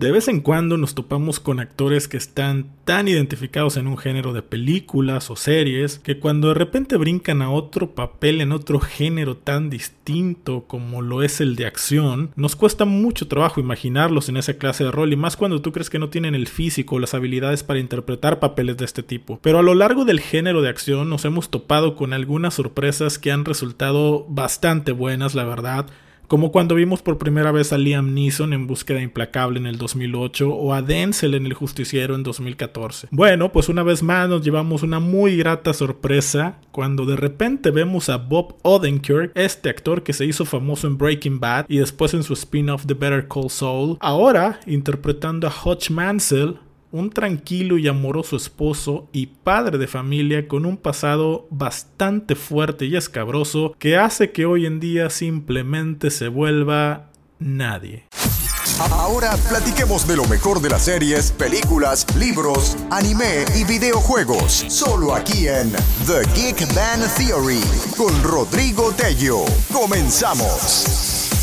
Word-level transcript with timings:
De 0.00 0.12
vez 0.12 0.28
en 0.28 0.40
cuando 0.40 0.78
nos 0.78 0.94
topamos 0.94 1.40
con 1.40 1.60
actores 1.60 2.08
que 2.08 2.16
están 2.16 2.68
tan 2.86 3.06
identificados 3.06 3.76
en 3.76 3.86
un 3.86 3.98
género 3.98 4.32
de 4.32 4.40
películas 4.40 5.30
o 5.30 5.36
series 5.36 5.98
que 5.98 6.18
cuando 6.18 6.48
de 6.48 6.54
repente 6.54 6.96
brincan 6.96 7.42
a 7.42 7.50
otro 7.50 7.90
papel 7.90 8.40
en 8.40 8.52
otro 8.52 8.80
género 8.80 9.36
tan 9.36 9.68
distinto 9.68 10.64
como 10.66 11.02
lo 11.02 11.22
es 11.22 11.42
el 11.42 11.54
de 11.54 11.66
acción, 11.66 12.30
nos 12.34 12.56
cuesta 12.56 12.86
mucho 12.86 13.28
trabajo 13.28 13.60
imaginarlos 13.60 14.30
en 14.30 14.38
esa 14.38 14.54
clase 14.54 14.84
de 14.84 14.90
rol 14.90 15.12
y 15.12 15.16
más 15.16 15.36
cuando 15.36 15.60
tú 15.60 15.70
crees 15.70 15.90
que 15.90 15.98
no 15.98 16.08
tienen 16.08 16.34
el 16.34 16.48
físico 16.48 16.94
o 16.94 16.98
las 16.98 17.12
habilidades 17.12 17.62
para 17.62 17.78
interpretar 17.78 18.40
papeles 18.40 18.78
de 18.78 18.86
este 18.86 19.02
tipo. 19.02 19.38
Pero 19.42 19.58
a 19.58 19.62
lo 19.62 19.74
largo 19.74 20.06
del 20.06 20.20
género 20.20 20.62
de 20.62 20.70
acción 20.70 21.10
nos 21.10 21.26
hemos 21.26 21.50
topado 21.50 21.94
con 21.94 22.14
algunas 22.14 22.54
sorpresas 22.54 23.18
que 23.18 23.32
han 23.32 23.44
resultado 23.44 24.24
bastante 24.30 24.92
buenas, 24.92 25.34
la 25.34 25.44
verdad 25.44 25.90
como 26.30 26.52
cuando 26.52 26.76
vimos 26.76 27.02
por 27.02 27.18
primera 27.18 27.50
vez 27.50 27.72
a 27.72 27.76
Liam 27.76 28.14
Neeson 28.14 28.52
en 28.52 28.68
Búsqueda 28.68 29.02
Implacable 29.02 29.58
en 29.58 29.66
el 29.66 29.78
2008 29.78 30.48
o 30.48 30.72
a 30.72 30.80
Denzel 30.80 31.34
en 31.34 31.44
El 31.44 31.54
Justiciero 31.54 32.14
en 32.14 32.22
2014. 32.22 33.08
Bueno, 33.10 33.50
pues 33.50 33.68
una 33.68 33.82
vez 33.82 34.04
más 34.04 34.28
nos 34.28 34.44
llevamos 34.44 34.84
una 34.84 35.00
muy 35.00 35.36
grata 35.36 35.72
sorpresa 35.72 36.60
cuando 36.70 37.04
de 37.04 37.16
repente 37.16 37.72
vemos 37.72 38.08
a 38.08 38.18
Bob 38.18 38.54
Odenkirk, 38.62 39.32
este 39.34 39.70
actor 39.70 40.04
que 40.04 40.12
se 40.12 40.24
hizo 40.24 40.44
famoso 40.44 40.86
en 40.86 40.98
Breaking 40.98 41.40
Bad 41.40 41.64
y 41.66 41.78
después 41.78 42.14
en 42.14 42.22
su 42.22 42.34
spin-off 42.34 42.86
The 42.86 42.94
Better 42.94 43.26
Call 43.26 43.50
Saul, 43.50 43.96
ahora 43.98 44.60
interpretando 44.66 45.48
a 45.48 45.52
Hutch 45.64 45.90
Mansell 45.90 46.60
un 46.92 47.10
tranquilo 47.10 47.78
y 47.78 47.88
amoroso 47.88 48.36
esposo 48.36 49.08
y 49.12 49.26
padre 49.26 49.78
de 49.78 49.86
familia 49.86 50.48
con 50.48 50.66
un 50.66 50.76
pasado 50.76 51.46
bastante 51.50 52.34
fuerte 52.34 52.86
y 52.86 52.96
escabroso 52.96 53.74
que 53.78 53.96
hace 53.96 54.32
que 54.32 54.46
hoy 54.46 54.66
en 54.66 54.80
día 54.80 55.10
simplemente 55.10 56.10
se 56.10 56.28
vuelva 56.28 57.10
nadie. 57.38 58.06
Ahora 58.90 59.36
platiquemos 59.48 60.06
de 60.06 60.16
lo 60.16 60.24
mejor 60.24 60.60
de 60.60 60.70
las 60.70 60.84
series, 60.84 61.32
películas, 61.32 62.06
libros, 62.16 62.76
anime 62.90 63.44
y 63.54 63.64
videojuegos. 63.64 64.64
Solo 64.68 65.14
aquí 65.14 65.48
en 65.48 65.70
The 66.06 66.22
Geek 66.34 66.74
Band 66.74 67.06
Theory 67.16 67.60
con 67.96 68.22
Rodrigo 68.22 68.92
Tello. 68.92 69.44
Comenzamos. 69.70 71.39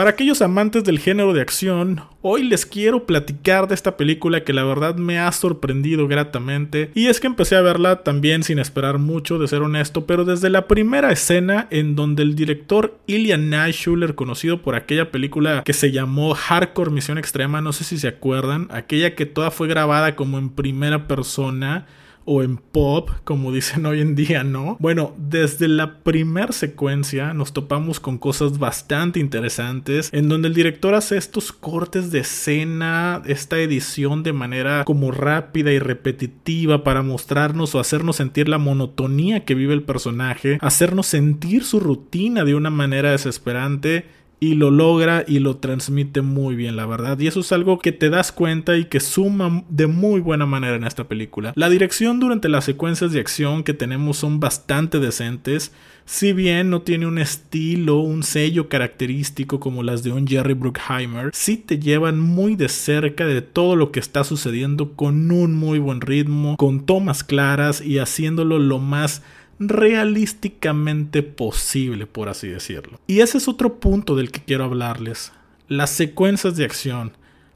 Para 0.00 0.12
aquellos 0.12 0.40
amantes 0.40 0.82
del 0.82 0.98
género 0.98 1.34
de 1.34 1.42
acción, 1.42 2.00
hoy 2.22 2.42
les 2.42 2.64
quiero 2.64 3.04
platicar 3.04 3.68
de 3.68 3.74
esta 3.74 3.98
película 3.98 4.44
que 4.44 4.54
la 4.54 4.64
verdad 4.64 4.94
me 4.94 5.18
ha 5.18 5.30
sorprendido 5.30 6.08
gratamente. 6.08 6.90
Y 6.94 7.08
es 7.08 7.20
que 7.20 7.26
empecé 7.26 7.54
a 7.54 7.60
verla 7.60 8.02
también 8.02 8.42
sin 8.42 8.58
esperar 8.58 8.96
mucho, 8.96 9.38
de 9.38 9.46
ser 9.46 9.60
honesto, 9.60 10.06
pero 10.06 10.24
desde 10.24 10.48
la 10.48 10.66
primera 10.66 11.12
escena 11.12 11.68
en 11.70 11.96
donde 11.96 12.22
el 12.22 12.34
director 12.34 12.98
Ilya 13.06 13.36
Naishuller, 13.36 14.14
conocido 14.14 14.62
por 14.62 14.74
aquella 14.74 15.10
película 15.10 15.62
que 15.66 15.74
se 15.74 15.92
llamó 15.92 16.34
Hardcore 16.34 16.92
Misión 16.92 17.18
Extrema, 17.18 17.60
no 17.60 17.74
sé 17.74 17.84
si 17.84 17.98
se 17.98 18.08
acuerdan, 18.08 18.68
aquella 18.70 19.14
que 19.14 19.26
toda 19.26 19.50
fue 19.50 19.68
grabada 19.68 20.16
como 20.16 20.38
en 20.38 20.48
primera 20.48 21.08
persona 21.08 21.86
o 22.24 22.42
en 22.42 22.56
pop, 22.56 23.10
como 23.24 23.52
dicen 23.60 23.86
hoy 23.86 24.00
en 24.00 24.14
día, 24.14 24.44
¿no? 24.44 24.76
Bueno, 24.80 25.14
desde 25.18 25.68
la 25.68 25.98
primera 25.98 26.52
secuencia 26.52 27.34
nos 27.34 27.52
topamos 27.52 28.00
con 28.00 28.18
cosas 28.18 28.58
bastante 28.58 29.20
interesantes, 29.20 30.10
en 30.12 30.28
donde 30.28 30.48
el 30.48 30.54
director 30.54 30.94
hace 30.94 31.16
estos 31.16 31.52
cortes 31.52 32.10
de 32.10 32.20
escena, 32.20 33.22
esta 33.26 33.58
edición 33.58 34.22
de 34.22 34.32
manera 34.32 34.84
como 34.84 35.10
rápida 35.10 35.72
y 35.72 35.78
repetitiva 35.78 36.84
para 36.84 37.02
mostrarnos 37.02 37.74
o 37.74 37.80
hacernos 37.80 38.16
sentir 38.16 38.48
la 38.48 38.58
monotonía 38.58 39.44
que 39.44 39.54
vive 39.54 39.74
el 39.74 39.82
personaje, 39.82 40.58
hacernos 40.60 41.06
sentir 41.06 41.64
su 41.64 41.80
rutina 41.80 42.44
de 42.44 42.54
una 42.54 42.70
manera 42.70 43.10
desesperante 43.10 44.04
y 44.40 44.54
lo 44.54 44.70
logra 44.70 45.22
y 45.28 45.38
lo 45.38 45.58
transmite 45.58 46.22
muy 46.22 46.56
bien, 46.56 46.74
la 46.74 46.86
verdad. 46.86 47.18
Y 47.18 47.26
eso 47.26 47.40
es 47.40 47.52
algo 47.52 47.78
que 47.78 47.92
te 47.92 48.08
das 48.08 48.32
cuenta 48.32 48.78
y 48.78 48.86
que 48.86 48.98
suma 48.98 49.64
de 49.68 49.86
muy 49.86 50.20
buena 50.20 50.46
manera 50.46 50.76
en 50.76 50.84
esta 50.84 51.04
película. 51.04 51.52
La 51.56 51.68
dirección 51.68 52.18
durante 52.18 52.48
las 52.48 52.64
secuencias 52.64 53.12
de 53.12 53.20
acción 53.20 53.62
que 53.62 53.74
tenemos 53.74 54.16
son 54.16 54.40
bastante 54.40 54.98
decentes. 54.98 55.72
Si 56.06 56.32
bien 56.32 56.70
no 56.70 56.80
tiene 56.80 57.06
un 57.06 57.18
estilo, 57.18 57.98
un 57.98 58.22
sello 58.22 58.68
característico 58.68 59.60
como 59.60 59.82
las 59.82 60.02
de 60.02 60.10
un 60.10 60.26
Jerry 60.26 60.54
Bruckheimer, 60.54 61.30
sí 61.34 61.58
te 61.58 61.78
llevan 61.78 62.18
muy 62.18 62.56
de 62.56 62.70
cerca 62.70 63.26
de 63.26 63.42
todo 63.42 63.76
lo 63.76 63.92
que 63.92 64.00
está 64.00 64.24
sucediendo 64.24 64.94
con 64.94 65.30
un 65.30 65.54
muy 65.54 65.78
buen 65.78 66.00
ritmo, 66.00 66.56
con 66.56 66.86
tomas 66.86 67.22
claras 67.22 67.82
y 67.82 67.98
haciéndolo 67.98 68.58
lo 68.58 68.78
más 68.78 69.22
realísticamente 69.60 71.22
posible, 71.22 72.06
por 72.06 72.28
así 72.28 72.48
decirlo. 72.48 72.98
Y 73.06 73.20
ese 73.20 73.38
es 73.38 73.46
otro 73.46 73.78
punto 73.78 74.16
del 74.16 74.32
que 74.32 74.42
quiero 74.42 74.64
hablarles. 74.64 75.32
Las 75.68 75.90
secuencias 75.90 76.56
de 76.56 76.64
acción, 76.64 77.12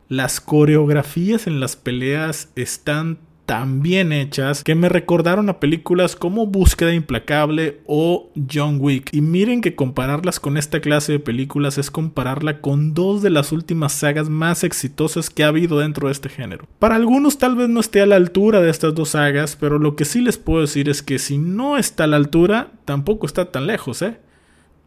las 0.08 0.40
coreografías 0.40 1.46
en 1.46 1.58
las 1.60 1.76
peleas 1.76 2.50
están 2.54 3.18
tan 3.46 3.82
bien 3.82 4.12
hechas 4.12 4.64
que 4.64 4.74
me 4.74 4.88
recordaron 4.88 5.48
a 5.48 5.60
películas 5.60 6.16
como 6.16 6.46
Búsqueda 6.46 6.94
Implacable 6.94 7.80
o 7.86 8.30
John 8.52 8.78
Wick. 8.80 9.10
Y 9.12 9.20
miren 9.20 9.60
que 9.60 9.74
compararlas 9.74 10.40
con 10.40 10.56
esta 10.56 10.80
clase 10.80 11.12
de 11.12 11.20
películas 11.20 11.78
es 11.78 11.90
compararla 11.90 12.60
con 12.60 12.94
dos 12.94 13.22
de 13.22 13.30
las 13.30 13.52
últimas 13.52 13.92
sagas 13.92 14.28
más 14.28 14.64
exitosas 14.64 15.30
que 15.30 15.44
ha 15.44 15.48
habido 15.48 15.78
dentro 15.78 16.08
de 16.08 16.12
este 16.12 16.28
género. 16.28 16.66
Para 16.78 16.96
algunos 16.96 17.38
tal 17.38 17.56
vez 17.56 17.68
no 17.68 17.80
esté 17.80 18.00
a 18.00 18.06
la 18.06 18.16
altura 18.16 18.60
de 18.60 18.70
estas 18.70 18.94
dos 18.94 19.10
sagas, 19.10 19.56
pero 19.56 19.78
lo 19.78 19.96
que 19.96 20.04
sí 20.04 20.20
les 20.20 20.38
puedo 20.38 20.62
decir 20.62 20.88
es 20.88 21.02
que 21.02 21.18
si 21.18 21.38
no 21.38 21.76
está 21.76 22.04
a 22.04 22.08
la 22.08 22.16
altura, 22.16 22.72
tampoco 22.84 23.26
está 23.26 23.50
tan 23.50 23.66
lejos, 23.66 24.02
¿eh? 24.02 24.18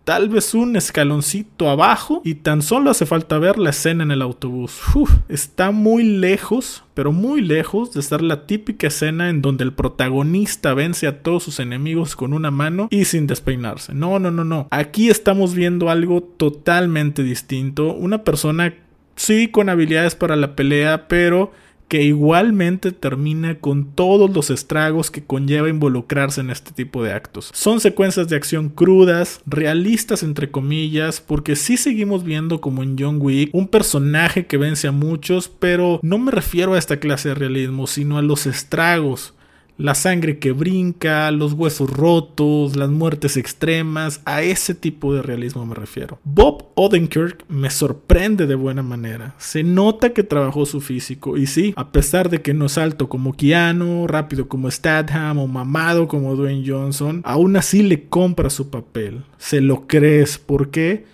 Tal 0.08 0.30
vez 0.30 0.54
un 0.54 0.78
escaloncito 0.78 1.70
abajo 1.70 2.22
y 2.24 2.36
tan 2.36 2.62
solo 2.62 2.92
hace 2.92 3.06
falta 3.06 3.40
ver 3.40 3.60
la 3.60 3.72
escena 3.72 4.04
en 4.04 4.12
el 4.12 4.22
autobús. 4.22 4.80
está 5.28 5.72
muy 5.72 6.02
lejos, 6.02 6.86
pero 6.94 7.12
muy 7.12 7.42
lejos 7.42 7.92
de 7.92 8.02
ser 8.02 8.22
la 8.22 8.48
típica 8.48 8.88
escena 8.88 9.30
en 9.30 9.42
donde 9.42 9.66
el 9.66 9.74
protagonista 9.74 10.74
vence 10.74 11.08
a 11.08 11.22
todos 11.22 11.44
sus 11.44 11.60
enemigos 11.60 12.16
con 12.16 12.32
una 12.32 12.52
mano 12.52 12.88
y 12.90 13.04
sin 13.04 13.28
despeinarse. 13.28 13.94
No, 13.94 14.18
no, 14.18 14.32
no, 14.32 14.46
no. 14.46 14.70
Aquí 14.72 15.10
estamos 15.10 15.54
viendo 15.54 15.90
algo 15.90 16.24
totalmente 16.24 17.22
distinto. 17.22 17.94
Una 17.94 18.24
persona 18.24 18.76
sí 19.18 19.50
con 19.50 19.68
habilidades 19.68 20.16
para 20.16 20.38
la 20.38 20.56
pelea, 20.56 21.10
pero 21.10 21.52
que 21.88 22.04
igualmente 22.04 22.92
termina 22.92 23.60
con 23.60 23.86
todos 23.92 24.34
los 24.34 24.50
estragos 24.50 25.10
que 25.10 25.24
conlleva 25.24 25.70
involucrarse 25.70 26.42
en 26.42 26.50
este 26.50 26.72
tipo 26.72 27.04
de 27.04 27.14
actos. 27.14 27.50
Son 27.54 27.80
secuencias 27.80 28.28
de 28.28 28.36
acción 28.36 28.70
crudas, 28.70 29.42
realistas 29.46 30.24
entre 30.24 30.52
comillas, 30.52 31.22
porque 31.22 31.56
sí 31.56 31.78
seguimos 31.78 32.24
viendo 32.24 32.60
como 32.62 32.84
en 32.84 32.98
John 33.00 33.20
Wick 33.22 33.50
un 33.54 33.68
personaje 33.68 34.46
que 34.46 34.58
vence 34.58 34.88
a 34.88 34.92
muchos, 34.92 35.48
pero 35.48 36.00
no 36.02 36.18
me 36.18 36.32
refiero 36.32 36.74
a 36.74 36.80
esta 36.80 36.98
clase 37.00 37.30
de 37.30 37.36
realismo, 37.36 37.88
sino 37.88 38.18
a 38.18 38.22
los 38.22 38.46
estragos 38.46 39.34
la 39.78 39.96
sangre 39.96 40.40
que 40.40 40.52
brinca, 40.52 41.30
los 41.32 41.54
huesos 41.54 41.90
rotos, 41.90 42.76
las 42.76 42.90
muertes 42.90 43.38
extremas, 43.38 44.22
a 44.26 44.42
ese 44.42 44.74
tipo 44.74 45.14
de 45.14 45.22
realismo 45.22 45.66
me 45.66 45.76
refiero. 45.76 46.20
Bob 46.24 46.68
Odenkirk 46.76 47.46
me 47.48 47.70
sorprende 47.70 48.48
de 48.48 48.56
buena 48.56 48.84
manera. 48.84 49.36
Se 49.38 49.64
nota 49.64 50.14
que 50.14 50.24
trabajó 50.24 50.66
su 50.66 50.82
físico 50.82 51.38
y 51.38 51.48
sí, 51.48 51.74
a 51.76 51.92
pesar 51.92 52.30
de 52.30 52.42
que 52.42 52.54
no 52.54 52.66
es 52.66 52.78
alto 52.78 53.10
como 53.10 53.34
Keanu, 53.34 54.08
rápido 54.08 54.48
como 54.48 54.70
Statham 54.70 55.38
o 55.40 55.48
mamado 55.48 56.08
como 56.08 56.36
Dwayne 56.36 56.68
Johnson, 56.68 57.22
aún 57.24 57.56
así 57.56 57.84
le 57.84 58.08
compra 58.08 58.50
su 58.50 58.70
papel. 58.70 59.24
Se 59.38 59.62
lo 59.62 59.88
crees. 59.88 60.38
¿Por 60.38 60.70
qué? 60.70 61.06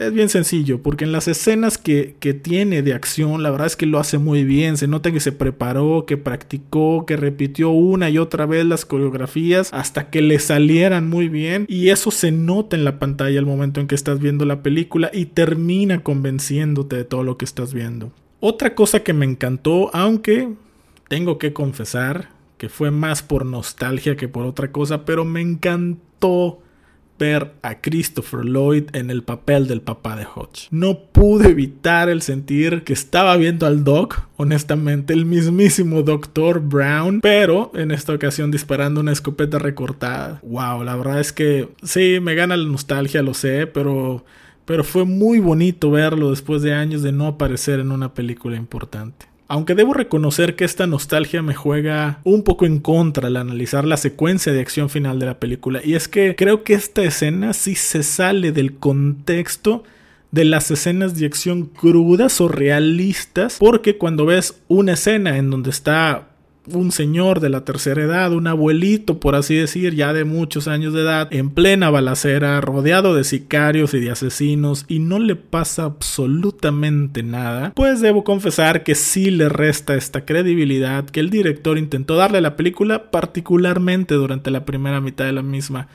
Es 0.00 0.14
bien 0.14 0.30
sencillo, 0.30 0.82
porque 0.82 1.04
en 1.04 1.12
las 1.12 1.28
escenas 1.28 1.76
que, 1.76 2.16
tiene 2.42 2.80
de 2.80 2.94
acción, 2.94 3.42
la 3.42 3.50
verdad 3.50 3.66
es 3.66 3.76
que 3.76 3.84
lo 3.84 3.98
hace 3.98 4.16
muy 4.16 4.44
bien. 4.44 4.78
Se 4.78 4.88
nota 4.88 5.12
que 5.12 5.20
se 5.20 5.30
preparó, 5.30 6.06
que 6.06 6.16
practicó, 6.16 7.04
que 7.04 7.18
repitió 7.18 7.68
una 7.68 8.08
y 8.08 8.16
otra 8.16 8.46
vez 8.46 8.64
las 8.64 8.86
coreografías 8.86 9.68
hasta 9.74 10.08
que 10.08 10.22
le 10.22 10.38
salieran 10.38 11.10
muy 11.10 11.28
bien. 11.28 11.66
Y 11.68 11.90
eso 11.90 12.10
se 12.10 12.32
nota 12.32 12.76
en 12.76 12.86
la 12.86 12.98
pantalla 12.98 13.38
al 13.38 13.44
momento 13.44 13.78
en 13.78 13.88
que 13.88 13.94
estás 13.94 14.20
viendo 14.20 14.46
la 14.46 14.62
película 14.62 15.10
y 15.12 15.26
termina 15.26 16.02
convenciéndote 16.02 16.96
de 16.96 17.04
todo 17.04 17.22
lo 17.22 17.36
que 17.36 17.44
estás 17.44 17.74
viendo. 17.74 18.10
Otra 18.40 18.74
cosa 18.74 19.00
que 19.00 19.12
me 19.12 19.26
encantó, 19.26 19.94
aunque 19.94 20.48
tengo 21.08 21.36
que 21.36 21.52
confesar 21.52 22.30
que 22.56 22.70
fue 22.70 22.90
más 22.90 23.22
por 23.22 23.44
nostalgia 23.44 24.16
que 24.16 24.28
por 24.28 24.46
otra 24.46 24.72
cosa, 24.72 25.04
pero 25.04 25.26
me 25.26 25.42
encantó 25.42 26.62
ver 27.20 27.52
a 27.62 27.80
Christopher 27.80 28.44
Lloyd 28.44 28.84
en 28.94 29.10
el 29.10 29.22
papel 29.22 29.68
del 29.68 29.82
papá 29.82 30.16
de 30.16 30.24
Hodge. 30.24 30.66
No 30.70 30.98
pude 31.12 31.50
evitar 31.50 32.08
el 32.08 32.22
sentir 32.22 32.82
que 32.82 32.94
estaba 32.94 33.36
viendo 33.36 33.66
al 33.66 33.84
Doc, 33.84 34.22
honestamente, 34.36 35.12
el 35.12 35.26
mismísimo 35.26 36.02
Dr. 36.02 36.60
Brown, 36.60 37.20
pero 37.20 37.70
en 37.74 37.92
esta 37.92 38.14
ocasión 38.14 38.50
disparando 38.50 39.00
una 39.00 39.12
escopeta 39.12 39.58
recortada. 39.58 40.40
Wow, 40.42 40.82
la 40.82 40.96
verdad 40.96 41.20
es 41.20 41.32
que 41.32 41.68
sí, 41.82 42.18
me 42.20 42.34
gana 42.34 42.56
la 42.56 42.66
nostalgia, 42.66 43.22
lo 43.22 43.34
sé, 43.34 43.68
pero 43.68 44.24
pero 44.64 44.84
fue 44.84 45.04
muy 45.04 45.40
bonito 45.40 45.90
verlo 45.90 46.30
después 46.30 46.62
de 46.62 46.74
años 46.74 47.02
de 47.02 47.10
no 47.10 47.26
aparecer 47.26 47.80
en 47.80 47.90
una 47.90 48.14
película 48.14 48.56
importante. 48.56 49.29
Aunque 49.50 49.74
debo 49.74 49.94
reconocer 49.94 50.54
que 50.54 50.64
esta 50.64 50.86
nostalgia 50.86 51.42
me 51.42 51.56
juega 51.56 52.20
un 52.22 52.44
poco 52.44 52.66
en 52.66 52.78
contra 52.78 53.26
al 53.26 53.36
analizar 53.36 53.84
la 53.84 53.96
secuencia 53.96 54.52
de 54.52 54.60
acción 54.60 54.88
final 54.90 55.18
de 55.18 55.26
la 55.26 55.40
película. 55.40 55.80
Y 55.82 55.94
es 55.94 56.06
que 56.06 56.36
creo 56.36 56.62
que 56.62 56.74
esta 56.74 57.02
escena 57.02 57.52
sí 57.52 57.74
se 57.74 58.04
sale 58.04 58.52
del 58.52 58.74
contexto 58.74 59.82
de 60.30 60.44
las 60.44 60.70
escenas 60.70 61.18
de 61.18 61.26
acción 61.26 61.66
crudas 61.66 62.40
o 62.40 62.46
realistas, 62.46 63.56
porque 63.58 63.98
cuando 63.98 64.24
ves 64.24 64.60
una 64.68 64.92
escena 64.92 65.36
en 65.36 65.50
donde 65.50 65.70
está 65.70 66.28
un 66.66 66.92
señor 66.92 67.40
de 67.40 67.48
la 67.48 67.64
tercera 67.64 68.02
edad, 68.02 68.32
un 68.32 68.46
abuelito, 68.46 69.18
por 69.18 69.34
así 69.34 69.54
decir, 69.54 69.94
ya 69.94 70.12
de 70.12 70.24
muchos 70.24 70.68
años 70.68 70.92
de 70.92 71.02
edad, 71.02 71.28
en 71.32 71.50
plena 71.50 71.90
balacera, 71.90 72.60
rodeado 72.60 73.14
de 73.14 73.24
sicarios 73.24 73.94
y 73.94 74.00
de 74.00 74.10
asesinos, 74.10 74.84
y 74.88 74.98
no 74.98 75.18
le 75.18 75.36
pasa 75.36 75.84
absolutamente 75.84 77.22
nada, 77.22 77.72
pues 77.74 78.00
debo 78.00 78.24
confesar 78.24 78.84
que 78.84 78.94
sí 78.94 79.30
le 79.30 79.48
resta 79.48 79.94
esta 79.94 80.24
credibilidad 80.24 81.04
que 81.04 81.20
el 81.20 81.30
director 81.30 81.78
intentó 81.78 82.16
darle 82.16 82.38
a 82.38 82.42
la 82.42 82.56
película, 82.56 83.10
particularmente 83.10 84.14
durante 84.14 84.50
la 84.50 84.64
primera 84.64 85.00
mitad 85.00 85.24
de 85.24 85.32
la 85.32 85.42
misma. 85.42 85.88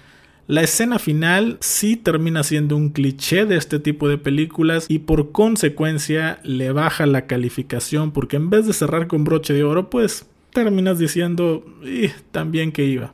La 0.47 0.61
escena 0.61 0.99
final 0.99 1.57
sí 1.59 1.95
termina 1.95 2.43
siendo 2.43 2.77
un 2.77 2.89
cliché 2.89 3.45
de 3.45 3.55
este 3.55 3.79
tipo 3.79 4.07
de 4.07 4.19
películas 4.19 4.85
y 4.89 4.99
por 4.99 5.31
consecuencia 5.31 6.39
le 6.43 6.71
baja 6.71 7.07
la 7.07 7.25
calificación 7.25 8.11
porque 8.11 8.35
en 8.35 8.51
vez 8.51 8.67
de 8.67 8.73
cerrar 8.73 9.07
con 9.07 9.23
broche 9.23 9.55
de 9.55 9.63
oro 9.63 9.89
pues 9.89 10.27
terminas 10.55 10.97
diciendo, 10.97 11.63
también 12.31 12.71
que 12.71 12.85
iba. 12.85 13.13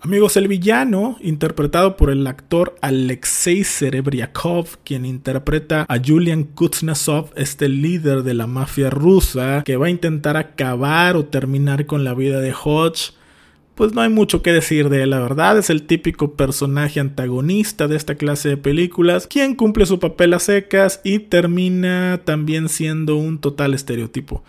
Amigos, 0.00 0.38
el 0.38 0.48
villano, 0.48 1.18
interpretado 1.20 1.98
por 1.98 2.08
el 2.08 2.26
actor 2.26 2.74
Alexei 2.80 3.64
Serebriakov, 3.64 4.78
quien 4.82 5.04
interpreta 5.04 5.84
a 5.86 5.98
Julian 6.02 6.44
Kuznetsov, 6.44 7.32
este 7.36 7.68
líder 7.68 8.22
de 8.22 8.32
la 8.32 8.46
mafia 8.46 8.88
rusa 8.88 9.62
que 9.62 9.76
va 9.76 9.88
a 9.88 9.90
intentar 9.90 10.38
acabar 10.38 11.16
o 11.16 11.26
terminar 11.26 11.84
con 11.84 12.02
la 12.02 12.14
vida 12.14 12.40
de 12.40 12.54
Hodge, 12.54 13.12
pues 13.74 13.92
no 13.92 14.00
hay 14.00 14.08
mucho 14.08 14.40
que 14.40 14.52
decir 14.52 14.88
de 14.88 15.02
él, 15.02 15.10
la 15.10 15.20
verdad, 15.20 15.58
es 15.58 15.68
el 15.68 15.82
típico 15.82 16.32
personaje 16.32 16.98
antagonista 16.98 17.86
de 17.86 17.96
esta 17.96 18.14
clase 18.14 18.48
de 18.48 18.56
películas, 18.56 19.26
quien 19.26 19.54
cumple 19.54 19.84
su 19.84 19.98
papel 19.98 20.32
a 20.32 20.38
secas 20.38 21.02
y 21.04 21.18
termina 21.18 22.22
también 22.24 22.70
siendo 22.70 23.16
un 23.16 23.38
total 23.38 23.74
estereotipo. 23.74 24.42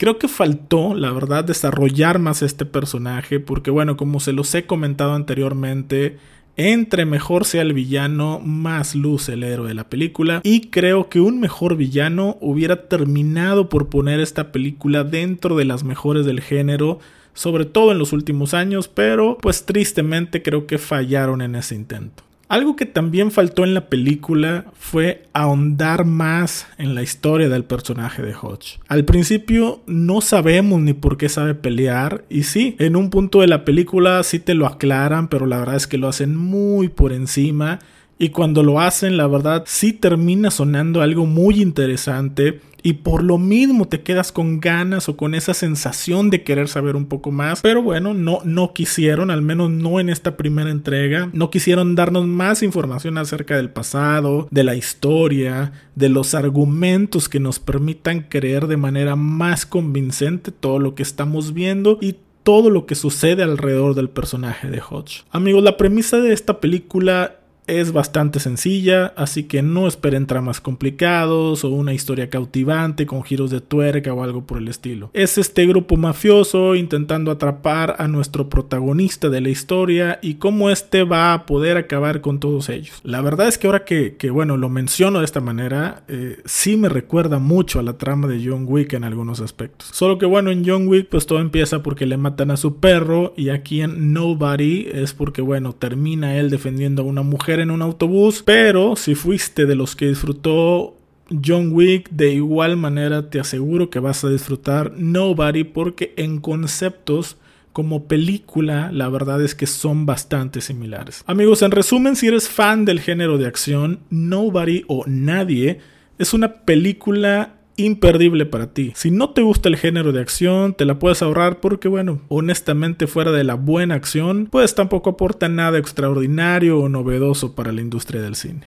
Creo 0.00 0.18
que 0.18 0.28
faltó, 0.28 0.94
la 0.94 1.12
verdad, 1.12 1.44
desarrollar 1.44 2.18
más 2.18 2.40
este 2.40 2.64
personaje 2.64 3.38
porque, 3.38 3.70
bueno, 3.70 3.98
como 3.98 4.18
se 4.18 4.32
los 4.32 4.54
he 4.54 4.64
comentado 4.64 5.12
anteriormente, 5.12 6.16
entre 6.56 7.04
mejor 7.04 7.44
sea 7.44 7.60
el 7.60 7.74
villano, 7.74 8.40
más 8.42 8.94
luce 8.94 9.34
el 9.34 9.42
héroe 9.42 9.68
de 9.68 9.74
la 9.74 9.90
película. 9.90 10.40
Y 10.42 10.68
creo 10.68 11.10
que 11.10 11.20
un 11.20 11.38
mejor 11.38 11.76
villano 11.76 12.38
hubiera 12.40 12.88
terminado 12.88 13.68
por 13.68 13.90
poner 13.90 14.20
esta 14.20 14.52
película 14.52 15.04
dentro 15.04 15.54
de 15.54 15.66
las 15.66 15.84
mejores 15.84 16.24
del 16.24 16.40
género, 16.40 16.98
sobre 17.34 17.66
todo 17.66 17.92
en 17.92 17.98
los 17.98 18.14
últimos 18.14 18.54
años, 18.54 18.88
pero 18.88 19.36
pues 19.42 19.66
tristemente 19.66 20.40
creo 20.40 20.66
que 20.66 20.78
fallaron 20.78 21.42
en 21.42 21.56
ese 21.56 21.74
intento. 21.74 22.22
Algo 22.50 22.74
que 22.74 22.84
también 22.84 23.30
faltó 23.30 23.62
en 23.62 23.74
la 23.74 23.88
película 23.88 24.64
fue 24.76 25.22
ahondar 25.32 26.04
más 26.04 26.66
en 26.78 26.96
la 26.96 27.02
historia 27.04 27.48
del 27.48 27.62
personaje 27.62 28.22
de 28.22 28.34
Hodge. 28.34 28.80
Al 28.88 29.04
principio 29.04 29.82
no 29.86 30.20
sabemos 30.20 30.80
ni 30.80 30.92
por 30.92 31.16
qué 31.16 31.28
sabe 31.28 31.54
pelear 31.54 32.24
y 32.28 32.42
sí, 32.42 32.74
en 32.80 32.96
un 32.96 33.08
punto 33.08 33.40
de 33.40 33.46
la 33.46 33.64
película 33.64 34.24
sí 34.24 34.40
te 34.40 34.54
lo 34.54 34.66
aclaran, 34.66 35.28
pero 35.28 35.46
la 35.46 35.60
verdad 35.60 35.76
es 35.76 35.86
que 35.86 35.96
lo 35.96 36.08
hacen 36.08 36.34
muy 36.34 36.88
por 36.88 37.12
encima 37.12 37.78
y 38.20 38.28
cuando 38.28 38.62
lo 38.62 38.80
hacen 38.80 39.16
la 39.16 39.26
verdad 39.26 39.64
sí 39.66 39.94
termina 39.94 40.50
sonando 40.50 41.00
algo 41.00 41.24
muy 41.24 41.62
interesante 41.62 42.60
y 42.82 42.94
por 42.94 43.22
lo 43.22 43.38
mismo 43.38 43.88
te 43.88 44.02
quedas 44.02 44.30
con 44.30 44.60
ganas 44.60 45.08
o 45.08 45.16
con 45.16 45.34
esa 45.34 45.54
sensación 45.54 46.28
de 46.28 46.42
querer 46.42 46.68
saber 46.68 46.96
un 46.96 47.06
poco 47.06 47.30
más. 47.30 47.60
Pero 47.60 47.82
bueno, 47.82 48.14
no, 48.14 48.40
no 48.44 48.72
quisieron, 48.72 49.30
al 49.30 49.42
menos 49.42 49.70
no 49.70 50.00
en 50.00 50.08
esta 50.08 50.36
primera 50.36 50.70
entrega, 50.70 51.28
no 51.32 51.50
quisieron 51.50 51.94
darnos 51.94 52.26
más 52.26 52.62
información 52.62 53.18
acerca 53.18 53.56
del 53.56 53.70
pasado, 53.70 54.48
de 54.50 54.64
la 54.64 54.76
historia, 54.76 55.72
de 55.94 56.08
los 56.08 56.34
argumentos 56.34 57.28
que 57.28 57.40
nos 57.40 57.58
permitan 57.58 58.20
creer 58.28 58.66
de 58.66 58.76
manera 58.76 59.16
más 59.16 59.66
convincente 59.66 60.50
todo 60.50 60.78
lo 60.78 60.94
que 60.94 61.02
estamos 61.02 61.52
viendo 61.52 61.98
y 62.00 62.16
todo 62.42 62.70
lo 62.70 62.86
que 62.86 62.94
sucede 62.94 63.42
alrededor 63.42 63.94
del 63.94 64.08
personaje 64.08 64.70
de 64.70 64.80
Hodge. 64.80 65.24
Amigos, 65.30 65.62
la 65.62 65.76
premisa 65.76 66.18
de 66.18 66.32
esta 66.32 66.60
película 66.60 67.39
es 67.78 67.92
bastante 67.92 68.40
sencilla, 68.40 69.12
así 69.16 69.44
que 69.44 69.62
no 69.62 69.86
esperen 69.86 70.26
tramas 70.26 70.60
complicados 70.60 71.64
o 71.64 71.68
una 71.68 71.94
historia 71.94 72.30
cautivante 72.30 73.06
con 73.06 73.22
giros 73.22 73.50
de 73.50 73.60
tuerca 73.60 74.12
o 74.12 74.22
algo 74.22 74.44
por 74.44 74.58
el 74.58 74.68
estilo. 74.68 75.10
Es 75.12 75.38
este 75.38 75.66
grupo 75.66 75.96
mafioso 75.96 76.74
intentando 76.74 77.30
atrapar 77.30 77.96
a 77.98 78.08
nuestro 78.08 78.48
protagonista 78.48 79.28
de 79.28 79.40
la 79.40 79.48
historia 79.48 80.18
y 80.22 80.34
cómo 80.34 80.70
este 80.70 81.04
va 81.04 81.32
a 81.32 81.46
poder 81.46 81.76
acabar 81.76 82.20
con 82.20 82.40
todos 82.40 82.68
ellos. 82.68 83.00
La 83.04 83.20
verdad 83.20 83.48
es 83.48 83.58
que 83.58 83.66
ahora 83.66 83.84
que, 83.84 84.30
bueno, 84.30 84.56
lo 84.56 84.68
menciono 84.68 85.20
de 85.20 85.24
esta 85.24 85.40
manera, 85.40 86.02
eh, 86.08 86.38
sí 86.44 86.76
me 86.76 86.88
recuerda 86.88 87.38
mucho 87.38 87.78
a 87.78 87.82
la 87.82 87.98
trama 87.98 88.28
de 88.28 88.42
John 88.44 88.64
Wick 88.66 88.94
en 88.94 89.04
algunos 89.04 89.40
aspectos. 89.40 89.90
Solo 89.92 90.18
que 90.18 90.26
bueno, 90.26 90.50
en 90.50 90.64
John 90.66 90.88
Wick 90.88 91.08
pues 91.08 91.26
todo 91.26 91.40
empieza 91.40 91.82
porque 91.82 92.06
le 92.06 92.16
matan 92.16 92.50
a 92.50 92.56
su 92.56 92.76
perro 92.76 93.34
y 93.36 93.50
aquí 93.50 93.82
en 93.82 94.12
Nobody 94.12 94.88
es 94.92 95.12
porque 95.12 95.42
bueno, 95.42 95.72
termina 95.72 96.36
él 96.36 96.50
defendiendo 96.50 97.02
a 97.02 97.04
una 97.04 97.22
mujer 97.22 97.59
en 97.60 97.70
un 97.70 97.82
autobús, 97.82 98.42
pero 98.44 98.96
si 98.96 99.14
fuiste 99.14 99.66
de 99.66 99.74
los 99.74 99.96
que 99.96 100.08
disfrutó 100.08 100.96
John 101.44 101.72
Wick, 101.72 102.10
de 102.10 102.32
igual 102.34 102.76
manera 102.76 103.30
te 103.30 103.40
aseguro 103.40 103.90
que 103.90 104.00
vas 104.00 104.24
a 104.24 104.30
disfrutar 104.30 104.92
Nobody 104.96 105.64
porque 105.64 106.12
en 106.16 106.40
conceptos 106.40 107.36
como 107.72 108.08
película, 108.08 108.90
la 108.92 109.08
verdad 109.08 109.40
es 109.42 109.54
que 109.54 109.66
son 109.66 110.04
bastante 110.04 110.60
similares. 110.60 111.22
Amigos, 111.26 111.62
en 111.62 111.70
resumen, 111.70 112.16
si 112.16 112.26
eres 112.26 112.48
fan 112.48 112.84
del 112.84 113.00
género 113.00 113.38
de 113.38 113.46
acción, 113.46 114.00
Nobody 114.10 114.84
o 114.88 115.04
Nadie 115.06 115.78
es 116.18 116.34
una 116.34 116.64
película 116.64 117.59
imperdible 117.84 118.46
para 118.46 118.72
ti. 118.72 118.92
Si 118.94 119.10
no 119.10 119.30
te 119.30 119.42
gusta 119.42 119.68
el 119.68 119.76
género 119.76 120.12
de 120.12 120.20
acción, 120.20 120.74
te 120.74 120.84
la 120.84 120.98
puedes 120.98 121.22
ahorrar 121.22 121.60
porque, 121.60 121.88
bueno, 121.88 122.20
honestamente 122.28 123.06
fuera 123.06 123.32
de 123.32 123.44
la 123.44 123.54
buena 123.54 123.94
acción, 123.94 124.48
pues 124.50 124.74
tampoco 124.74 125.10
aporta 125.10 125.48
nada 125.48 125.78
extraordinario 125.78 126.78
o 126.80 126.88
novedoso 126.88 127.54
para 127.54 127.72
la 127.72 127.80
industria 127.80 128.20
del 128.20 128.36
cine. 128.36 128.66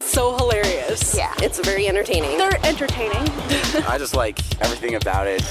So 0.00 0.36
hilarious. 0.36 1.14
Yeah, 1.14 1.32
it's 1.42 1.60
very 1.64 1.86
entertaining. 1.86 2.38
They're 2.38 2.58
entertaining. 2.64 3.22
I 3.88 3.98
just 3.98 4.16
like 4.16 4.40
everything 4.60 4.96
about 4.96 5.26
it. 5.26 5.42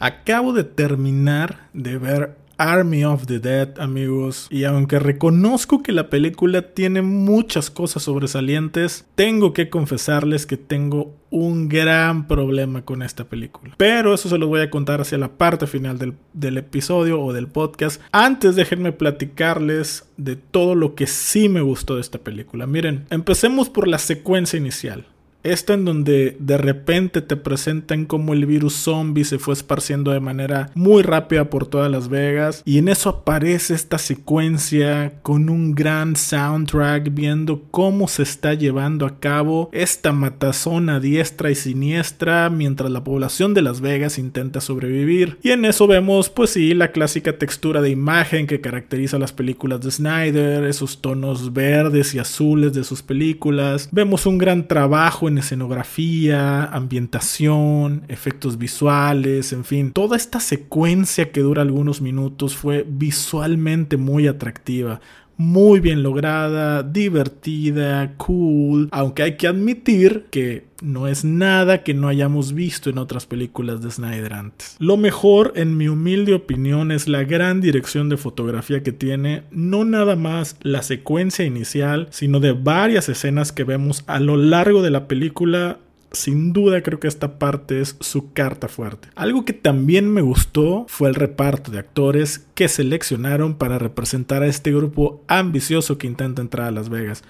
Acabo 0.00 0.52
de 0.52 0.62
terminar 0.62 1.68
de 1.72 1.98
ver 1.98 2.36
Army 2.58 3.04
of 3.04 3.26
the 3.26 3.38
Dead, 3.38 3.78
amigos. 3.78 4.48
Y 4.50 4.64
aunque 4.64 4.98
reconozco 4.98 5.82
que 5.82 5.92
la 5.92 6.10
película 6.10 6.62
tiene 6.74 7.02
muchas 7.02 7.70
cosas 7.70 8.02
sobresalientes, 8.02 9.06
tengo 9.14 9.52
que 9.52 9.70
confesarles 9.70 10.44
que 10.44 10.56
tengo 10.56 11.14
un 11.30 11.68
gran 11.68 12.26
problema 12.26 12.84
con 12.84 13.02
esta 13.02 13.24
película. 13.24 13.74
Pero 13.76 14.14
eso 14.14 14.28
se 14.28 14.38
lo 14.38 14.48
voy 14.48 14.60
a 14.60 14.70
contar 14.70 15.00
hacia 15.00 15.18
la 15.18 15.32
parte 15.36 15.66
final 15.66 15.98
del, 15.98 16.14
del, 16.32 16.58
episodio 16.58 17.20
o 17.20 17.32
del 17.32 17.48
podcast. 17.48 18.00
Antes 18.12 18.56
déjenme 18.56 18.92
platicarles 18.92 20.08
de 20.16 20.36
todo 20.36 20.74
lo 20.74 20.94
que 20.94 21.06
sí 21.06 21.48
me 21.48 21.60
gustó 21.60 21.94
de 21.94 22.00
esta 22.00 22.18
película. 22.18 22.66
Miren, 22.66 23.06
empecemos 23.10 23.68
por 23.68 23.86
la 23.86 23.98
secuencia 23.98 24.56
inicial. 24.56 25.06
Esta 25.44 25.74
en 25.74 25.84
donde 25.84 26.36
de 26.40 26.58
repente 26.58 27.22
te 27.22 27.36
presentan 27.36 28.06
como 28.06 28.32
el 28.32 28.44
virus 28.44 28.74
zombie 28.74 29.24
se 29.24 29.38
fue 29.38 29.54
esparciendo 29.54 30.10
de 30.10 30.20
manera 30.20 30.70
muy 30.74 31.02
rápida 31.02 31.48
por 31.48 31.66
todas 31.66 31.90
Las 31.90 32.08
Vegas. 32.08 32.62
Y 32.64 32.78
en 32.78 32.88
eso 32.88 33.08
aparece 33.10 33.74
esta 33.74 33.98
secuencia 33.98 35.12
con 35.22 35.48
un 35.48 35.74
gran 35.74 36.16
soundtrack 36.16 37.14
viendo 37.14 37.62
cómo 37.70 38.08
se 38.08 38.24
está 38.24 38.54
llevando 38.54 39.06
a 39.06 39.20
cabo 39.20 39.70
esta 39.72 40.12
matazona 40.12 40.98
diestra 40.98 41.50
y 41.50 41.54
siniestra 41.54 42.50
mientras 42.50 42.90
la 42.90 43.04
población 43.04 43.54
de 43.54 43.62
Las 43.62 43.80
Vegas 43.80 44.18
intenta 44.18 44.60
sobrevivir. 44.60 45.38
Y 45.42 45.50
en 45.50 45.64
eso 45.64 45.86
vemos, 45.86 46.30
pues 46.30 46.50
sí, 46.50 46.74
la 46.74 46.90
clásica 46.90 47.38
textura 47.38 47.80
de 47.80 47.90
imagen 47.90 48.46
que 48.46 48.60
caracteriza 48.60 49.18
las 49.18 49.32
películas 49.32 49.80
de 49.82 49.92
Snyder, 49.92 50.64
esos 50.64 51.00
tonos 51.00 51.52
verdes 51.52 52.14
y 52.14 52.18
azules 52.18 52.72
de 52.72 52.82
sus 52.82 53.02
películas. 53.02 53.88
Vemos 53.92 54.26
un 54.26 54.38
gran 54.38 54.66
trabajo 54.66 55.27
en 55.28 55.38
escenografía, 55.38 56.64
ambientación, 56.64 58.04
efectos 58.08 58.58
visuales, 58.58 59.52
en 59.52 59.64
fin, 59.64 59.92
toda 59.92 60.16
esta 60.16 60.40
secuencia 60.40 61.30
que 61.30 61.40
dura 61.40 61.62
algunos 61.62 62.00
minutos 62.00 62.56
fue 62.56 62.84
visualmente 62.88 63.96
muy 63.96 64.26
atractiva 64.26 65.00
muy 65.38 65.78
bien 65.78 66.02
lograda, 66.02 66.82
divertida, 66.82 68.14
cool, 68.16 68.88
aunque 68.90 69.22
hay 69.22 69.36
que 69.36 69.46
admitir 69.46 70.26
que 70.30 70.66
no 70.82 71.08
es 71.08 71.24
nada 71.24 71.82
que 71.82 71.94
no 71.94 72.08
hayamos 72.08 72.52
visto 72.52 72.90
en 72.90 72.98
otras 72.98 73.26
películas 73.26 73.80
de 73.80 73.90
Snyder 73.90 74.32
antes. 74.32 74.76
Lo 74.78 74.96
mejor, 74.96 75.52
en 75.56 75.76
mi 75.76 75.88
humilde 75.88 76.34
opinión, 76.34 76.92
es 76.92 77.08
la 77.08 77.24
gran 77.24 77.60
dirección 77.60 78.08
de 78.08 78.16
fotografía 78.16 78.82
que 78.82 78.92
tiene, 78.92 79.44
no 79.50 79.84
nada 79.84 80.16
más 80.16 80.56
la 80.60 80.82
secuencia 80.82 81.44
inicial, 81.44 82.08
sino 82.10 82.40
de 82.40 82.52
varias 82.52 83.08
escenas 83.08 83.52
que 83.52 83.64
vemos 83.64 84.04
a 84.06 84.20
lo 84.20 84.36
largo 84.36 84.82
de 84.82 84.90
la 84.90 85.08
película 85.08 85.78
sin 86.12 86.52
duda 86.52 86.82
creo 86.82 87.00
que 87.00 87.08
esta 87.08 87.38
parte 87.38 87.80
es 87.80 87.96
su 88.00 88.32
carta 88.32 88.68
fuerte. 88.68 89.08
Algo 89.14 89.44
que 89.44 89.52
también 89.52 90.10
me 90.12 90.22
gustó 90.22 90.86
fue 90.88 91.08
el 91.08 91.14
reparto 91.14 91.70
de 91.70 91.78
actores 91.78 92.46
que 92.54 92.68
seleccionaron 92.68 93.54
para 93.54 93.78
representar 93.78 94.42
a 94.42 94.46
este 94.46 94.72
grupo 94.72 95.22
ambicioso 95.28 95.98
que 95.98 96.06
intenta 96.06 96.42
entrar 96.42 96.68
a 96.68 96.72
Las 96.72 96.88
Vegas. 96.88 97.22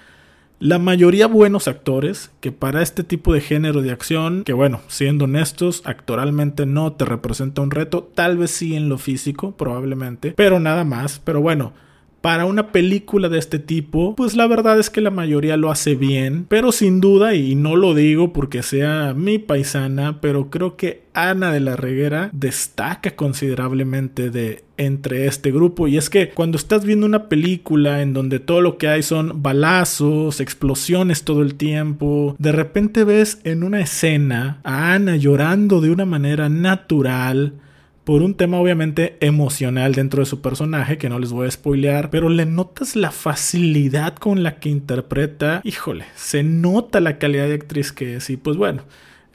La 0.61 0.81
mayoría 0.81 1.29
buenos 1.29 1.69
actores 1.69 2.33
que 2.41 2.51
para 2.51 2.83
este 2.83 3.05
tipo 3.05 3.33
de 3.33 3.41
género 3.41 3.81
de 3.81 3.93
acción, 3.93 4.43
que 4.43 4.53
bueno, 4.53 4.81
siendo 4.89 5.27
honestos, 5.27 5.83
actoralmente 5.85 6.67
no 6.67 6.95
te 6.95 7.05
representa 7.05 7.63
un 7.63 7.71
reto, 7.71 8.11
tal 8.13 8.39
vez 8.39 8.51
sí 8.51 8.75
en 8.75 8.89
lo 8.89 8.99
físico, 8.99 9.53
probablemente, 9.53 10.33
pero 10.33 10.59
nada 10.59 10.83
más, 10.83 11.21
pero 11.21 11.41
bueno, 11.41 11.75
para 12.21 12.47
una 12.47 12.73
película 12.73 13.29
de 13.29 13.39
este 13.39 13.59
tipo, 13.59 14.17
pues 14.17 14.35
la 14.35 14.47
verdad 14.47 14.79
es 14.79 14.91
que 14.91 15.01
la 15.01 15.11
mayoría 15.11 15.57
lo 15.57 15.71
hace 15.71 15.95
bien, 15.95 16.47
pero 16.49 16.73
sin 16.73 17.01
duda, 17.01 17.35
y 17.35 17.55
no 17.55 17.77
lo 17.77 17.95
digo 17.95 18.33
porque 18.33 18.63
sea 18.63 19.15
mi 19.15 19.39
paisana, 19.39 20.21
pero 20.21 20.51
creo 20.51 20.77
que 20.77 21.03
Ana 21.15 21.53
de 21.53 21.61
la 21.61 21.77
Reguera 21.77 22.31
destaca 22.33 23.17
considerablemente 23.17 24.31
de 24.31 24.65
entre 24.77 25.27
este 25.27 25.51
grupo. 25.51 25.89
Y 25.89 25.97
es 25.97 26.09
que 26.09 26.31
cuando 26.31 26.57
estás 26.57 26.85
viendo 26.85 27.07
una 27.07 27.29
película 27.29 28.03
en 28.03 28.13
donde 28.15 28.39
todo 28.39 28.61
lo 28.61 28.79
que 28.79 28.89
hay 28.89 29.03
son 29.03 29.43
balazos, 29.43 30.41
explosiones 30.41 31.25
todo 31.25 31.43
el 31.43 31.57
tiempo, 31.57 32.37
de 32.39 32.53
repente 32.53 33.05
ves 33.05 33.41
en 33.45 33.65
una 33.65 33.81
escena 33.81 34.61
a 34.63 34.95
Ana 34.95 35.17
llorando 35.17 35.81
de 35.81 35.91
una 35.91 36.05
manera 36.05 36.49
natural, 36.49 37.55
por 38.09 38.23
un 38.23 38.37
tema 38.37 38.59
obviamente 38.59 39.19
emocional 39.21 39.95
dentro 39.95 40.21
de 40.21 40.27
su 40.27 40.41
personaje, 40.41 40.97
que 40.97 41.11
no 41.11 41.19
les 41.19 41.31
voy 41.31 41.47
a 41.47 41.51
spoilear, 41.51 42.09
pero 42.09 42.31
le 42.31 42.47
notas 42.47 42.97
la 42.97 43.11
facilidad 43.11 44.17
con 44.17 44.43
la 44.43 44.61
que 44.61 44.71
interpreta, 44.71 45.61
híjole, 45.63 46.07
se 46.17 46.43
nota 46.43 47.01
la 47.01 47.19
calidad 47.19 47.49
de 47.49 47.53
actriz 47.57 47.93
que 47.93 48.17
es 48.17 48.31
y 48.31 48.39
pues 48.39 48.57
bueno. 48.57 48.81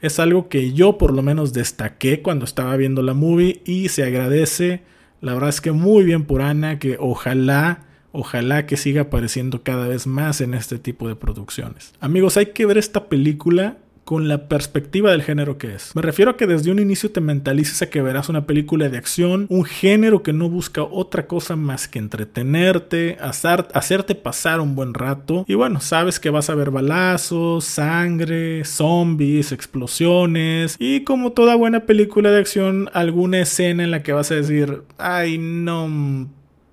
Es 0.00 0.18
algo 0.18 0.48
que 0.48 0.72
yo 0.72 0.98
por 0.98 1.12
lo 1.12 1.22
menos 1.22 1.52
destaqué 1.52 2.20
cuando 2.20 2.44
estaba 2.44 2.76
viendo 2.76 3.00
la 3.02 3.14
movie 3.14 3.62
y 3.64 3.90
se 3.90 4.02
agradece. 4.02 4.82
La 5.20 5.34
verdad 5.34 5.50
es 5.50 5.60
que 5.60 5.70
muy 5.70 6.02
bien 6.02 6.24
por 6.24 6.42
Ana, 6.42 6.80
que 6.80 6.96
ojalá 6.98 7.86
Ojalá 8.16 8.64
que 8.64 8.76
siga 8.76 9.02
apareciendo 9.02 9.64
cada 9.64 9.88
vez 9.88 10.06
más 10.06 10.40
en 10.40 10.54
este 10.54 10.78
tipo 10.78 11.08
de 11.08 11.16
producciones. 11.16 11.92
Amigos, 11.98 12.36
hay 12.36 12.46
que 12.46 12.64
ver 12.64 12.78
esta 12.78 13.08
película 13.08 13.78
con 14.04 14.28
la 14.28 14.48
perspectiva 14.48 15.10
del 15.10 15.22
género 15.22 15.58
que 15.58 15.74
es. 15.74 15.94
Me 15.94 16.02
refiero 16.02 16.32
a 16.32 16.36
que 16.36 16.46
desde 16.46 16.70
un 16.70 16.78
inicio 16.78 17.10
te 17.10 17.20
mentalices 17.20 17.80
a 17.82 17.90
que 17.90 18.02
verás 18.02 18.28
una 18.28 18.46
película 18.46 18.88
de 18.88 18.98
acción, 18.98 19.46
un 19.48 19.64
género 19.64 20.22
que 20.22 20.32
no 20.32 20.48
busca 20.48 20.82
otra 20.82 21.26
cosa 21.26 21.56
más 21.56 21.88
que 21.88 21.98
entretenerte, 21.98 23.16
hacerte 23.20 24.14
pasar 24.14 24.60
un 24.60 24.74
buen 24.74 24.94
rato. 24.94 25.44
Y 25.48 25.54
bueno, 25.54 25.80
sabes 25.80 26.20
que 26.20 26.30
vas 26.30 26.50
a 26.50 26.54
ver 26.54 26.70
balazos, 26.70 27.64
sangre, 27.64 28.64
zombies, 28.64 29.52
explosiones 29.52 30.76
y 30.78 31.04
como 31.04 31.32
toda 31.32 31.56
buena 31.56 31.80
película 31.80 32.30
de 32.30 32.40
acción, 32.40 32.90
alguna 32.92 33.40
escena 33.40 33.84
en 33.84 33.90
la 33.90 34.02
que 34.02 34.12
vas 34.12 34.30
a 34.30 34.34
decir, 34.36 34.82
ay 34.98 35.38
no... 35.38 36.28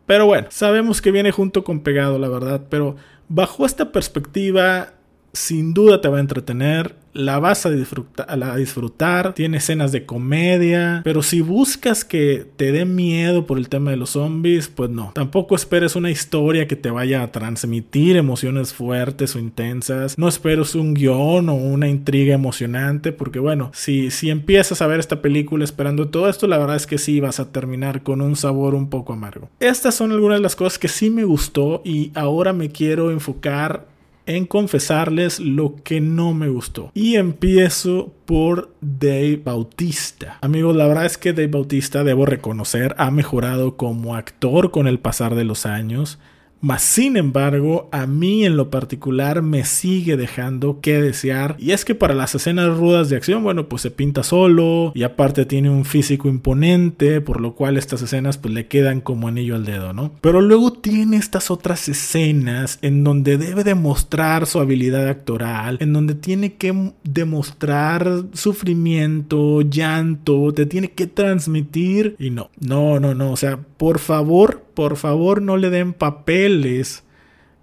Pero 0.06 0.26
bueno, 0.26 0.48
sabemos 0.50 1.02
que 1.02 1.12
viene 1.12 1.32
junto 1.32 1.64
con 1.64 1.80
pegado, 1.80 2.20
la 2.20 2.28
verdad, 2.28 2.64
pero 2.70 2.98
bajo 3.30 3.66
esta 3.66 3.94
perspectiva 3.94 4.94
sin 5.34 5.74
duda 5.74 6.02
te 6.02 6.10
va 6.10 6.18
a 6.18 6.22
entretener, 6.22 6.96
la 7.14 7.40
vas 7.40 7.66
a 7.66 7.72
disfrutar, 7.72 9.34
tiene 9.34 9.58
escenas 9.58 9.92
de 9.92 10.06
comedia, 10.06 11.02
pero 11.04 11.24
si 11.24 11.42
buscas 11.42 12.06
que 12.06 12.46
te 12.56 12.72
dé 12.72 12.86
miedo 12.86 13.46
por 13.46 13.58
el 13.58 13.70
tema 13.70 13.92
de 13.92 13.98
los 13.98 14.12
zombies, 14.12 14.68
pues 14.68 14.90
no. 14.90 15.12
Tampoco 15.14 15.56
esperes 15.56 15.96
una 15.96 16.10
historia 16.10 16.68
que 16.68 16.76
te 16.76 16.90
vaya 16.90 17.24
a 17.24 17.32
transmitir 17.32 18.18
emociones 18.18 18.74
fuertes 18.74 19.36
o 19.36 19.40
intensas. 19.40 20.18
No 20.18 20.28
esperes 20.28 20.76
un 20.76 20.94
guion 20.94 21.50
o 21.50 21.56
una 21.56 21.88
intriga 21.88 22.36
emocionante, 22.36 23.12
porque 23.12 23.40
bueno, 23.40 23.72
si, 23.74 24.12
si 24.12 24.30
empiezas 24.30 24.82
a 24.82 24.88
ver 24.88 25.00
esta 25.00 25.22
película 25.22 25.64
esperando 25.64 26.10
todo 26.10 26.30
esto, 26.30 26.48
la 26.48 26.58
verdad 26.58 26.76
es 26.76 26.88
que 26.88 26.98
sí 26.98 27.20
vas 27.20 27.40
a 27.40 27.52
terminar 27.52 28.04
con 28.04 28.22
un 28.22 28.36
sabor 28.36 28.76
un 28.76 28.90
poco 28.90 29.14
amargo. 29.14 29.50
Estas 29.60 29.96
son 29.96 30.12
algunas 30.12 30.38
de 30.38 30.44
las 30.44 30.56
cosas 30.56 30.80
que 30.80 30.88
sí 30.88 31.10
me 31.10 31.24
gustó 31.24 31.82
y 31.84 32.12
ahora 32.16 32.54
me 32.54 32.70
quiero 32.70 33.12
enfocar 33.12 33.91
en 34.36 34.46
confesarles 34.46 35.40
lo 35.40 35.76
que 35.84 36.02
no 36.02 36.34
me 36.34 36.50
gustó. 36.50 36.92
Y 36.94 37.16
empiezo 37.16 38.14
por 38.26 38.74
Dave 38.82 39.42
Bautista. 39.44 40.38
Amigos, 40.42 40.76
la 40.76 40.88
verdad 40.88 41.06
es 41.06 41.18
que 41.18 41.34
Dave 41.34 41.48
Bautista, 41.48 42.04
debo 42.04 42.26
reconocer, 42.26 42.96
ha 42.98 43.12
mejorado 43.12 43.78
como 43.78 44.16
actor 44.16 44.72
con 44.72 44.88
el 44.88 45.00
pasar 45.00 45.36
de 45.36 45.44
los 45.44 45.66
años. 45.66 46.20
Mas 46.62 46.84
sin 46.84 47.18
embargo, 47.18 47.90
a 47.92 48.06
mí 48.06 48.46
en 48.46 48.56
lo 48.56 48.70
particular 48.70 49.42
me 49.42 49.66
sigue 49.66 50.16
dejando 50.16 50.80
que 50.80 51.02
desear. 51.02 51.56
Y 51.60 51.72
es 51.72 51.86
que 51.86 51.96
para 51.96 52.14
las 52.14 52.36
escenas 52.36 52.78
rudas 52.78 53.10
de 53.10 53.16
acción, 53.18 53.44
bueno, 53.44 53.68
pues 53.68 53.82
se 53.82 53.92
pinta 53.92 54.24
solo 54.24 54.92
y 54.94 55.04
aparte 55.04 55.46
tiene 55.46 55.70
un 55.70 55.86
físico 55.86 56.30
imponente, 56.30 57.20
por 57.20 57.42
lo 57.42 57.56
cual 57.56 57.78
estas 57.78 58.02
escenas 58.02 58.38
pues 58.38 58.54
le 58.54 58.68
quedan 58.68 59.02
como 59.02 59.28
anillo 59.28 59.56
al 59.56 59.66
dedo, 59.66 59.94
¿no? 59.94 60.12
Pero 60.22 60.42
luego 60.42 60.72
tiene 60.72 61.18
estas 61.18 61.50
otras 61.50 61.90
escenas 61.90 62.78
en 62.82 63.04
donde 63.04 63.38
debe 63.38 63.64
demostrar 63.64 64.46
su 64.46 64.60
habilidad 64.60 65.08
actoral, 65.08 65.78
en 65.82 65.94
donde 65.94 66.14
tiene 66.14 66.54
que 66.54 66.92
demostrar 67.04 68.24
sufrimiento, 68.34 69.62
llanto, 69.62 70.54
te 70.54 70.66
tiene 70.66 70.92
que 70.92 71.08
transmitir 71.08 72.16
y 72.20 72.30
no, 72.30 72.50
no, 72.60 73.00
no, 73.00 73.16
no, 73.16 73.32
o 73.32 73.38
sea, 73.38 73.60
por 73.78 74.00
favor, 74.00 74.64
por 74.74 74.98
favor 74.98 75.42
no 75.42 75.58
le 75.58 75.70
den 75.70 75.94
papeles 75.94 77.04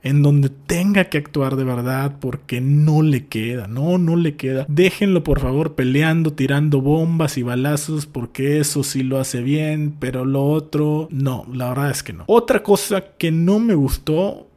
en 0.03 0.23
donde 0.23 0.49
tenga 0.49 1.07
que 1.07 1.19
actuar 1.19 1.57
de 1.57 1.65
verdad 1.65 2.17
porque 2.21 2.61
no 2.61 3.03
le 3.03 3.27
queda, 3.27 3.67
no, 3.67 3.99
no 3.99 4.17
le 4.17 4.37
queda. 4.37 4.65
Déjenlo 4.69 5.25
por 5.25 5.41
favor 5.41 5.75
peleando, 5.75 6.33
tirando 6.33 6.81
bombas 6.81 7.37
y 7.37 7.43
balazos 7.43 8.07
porque 8.07 8.59
eso 8.61 8.85
sí 8.85 9.03
lo 9.03 9.19
hace 9.19 9.43
bien, 9.43 9.97
pero 9.99 10.25
lo 10.25 10.45
otro 10.45 11.09
no, 11.11 11.47
la 11.53 11.71
verdad 11.71 11.91
es 11.91 12.03
que 12.03 12.13
no. 12.13 12.25
Otra 12.27 12.63
cosa 12.63 13.17
que 13.19 13.31
no 13.31 13.59
me 13.59 13.75
gustó 13.75 14.48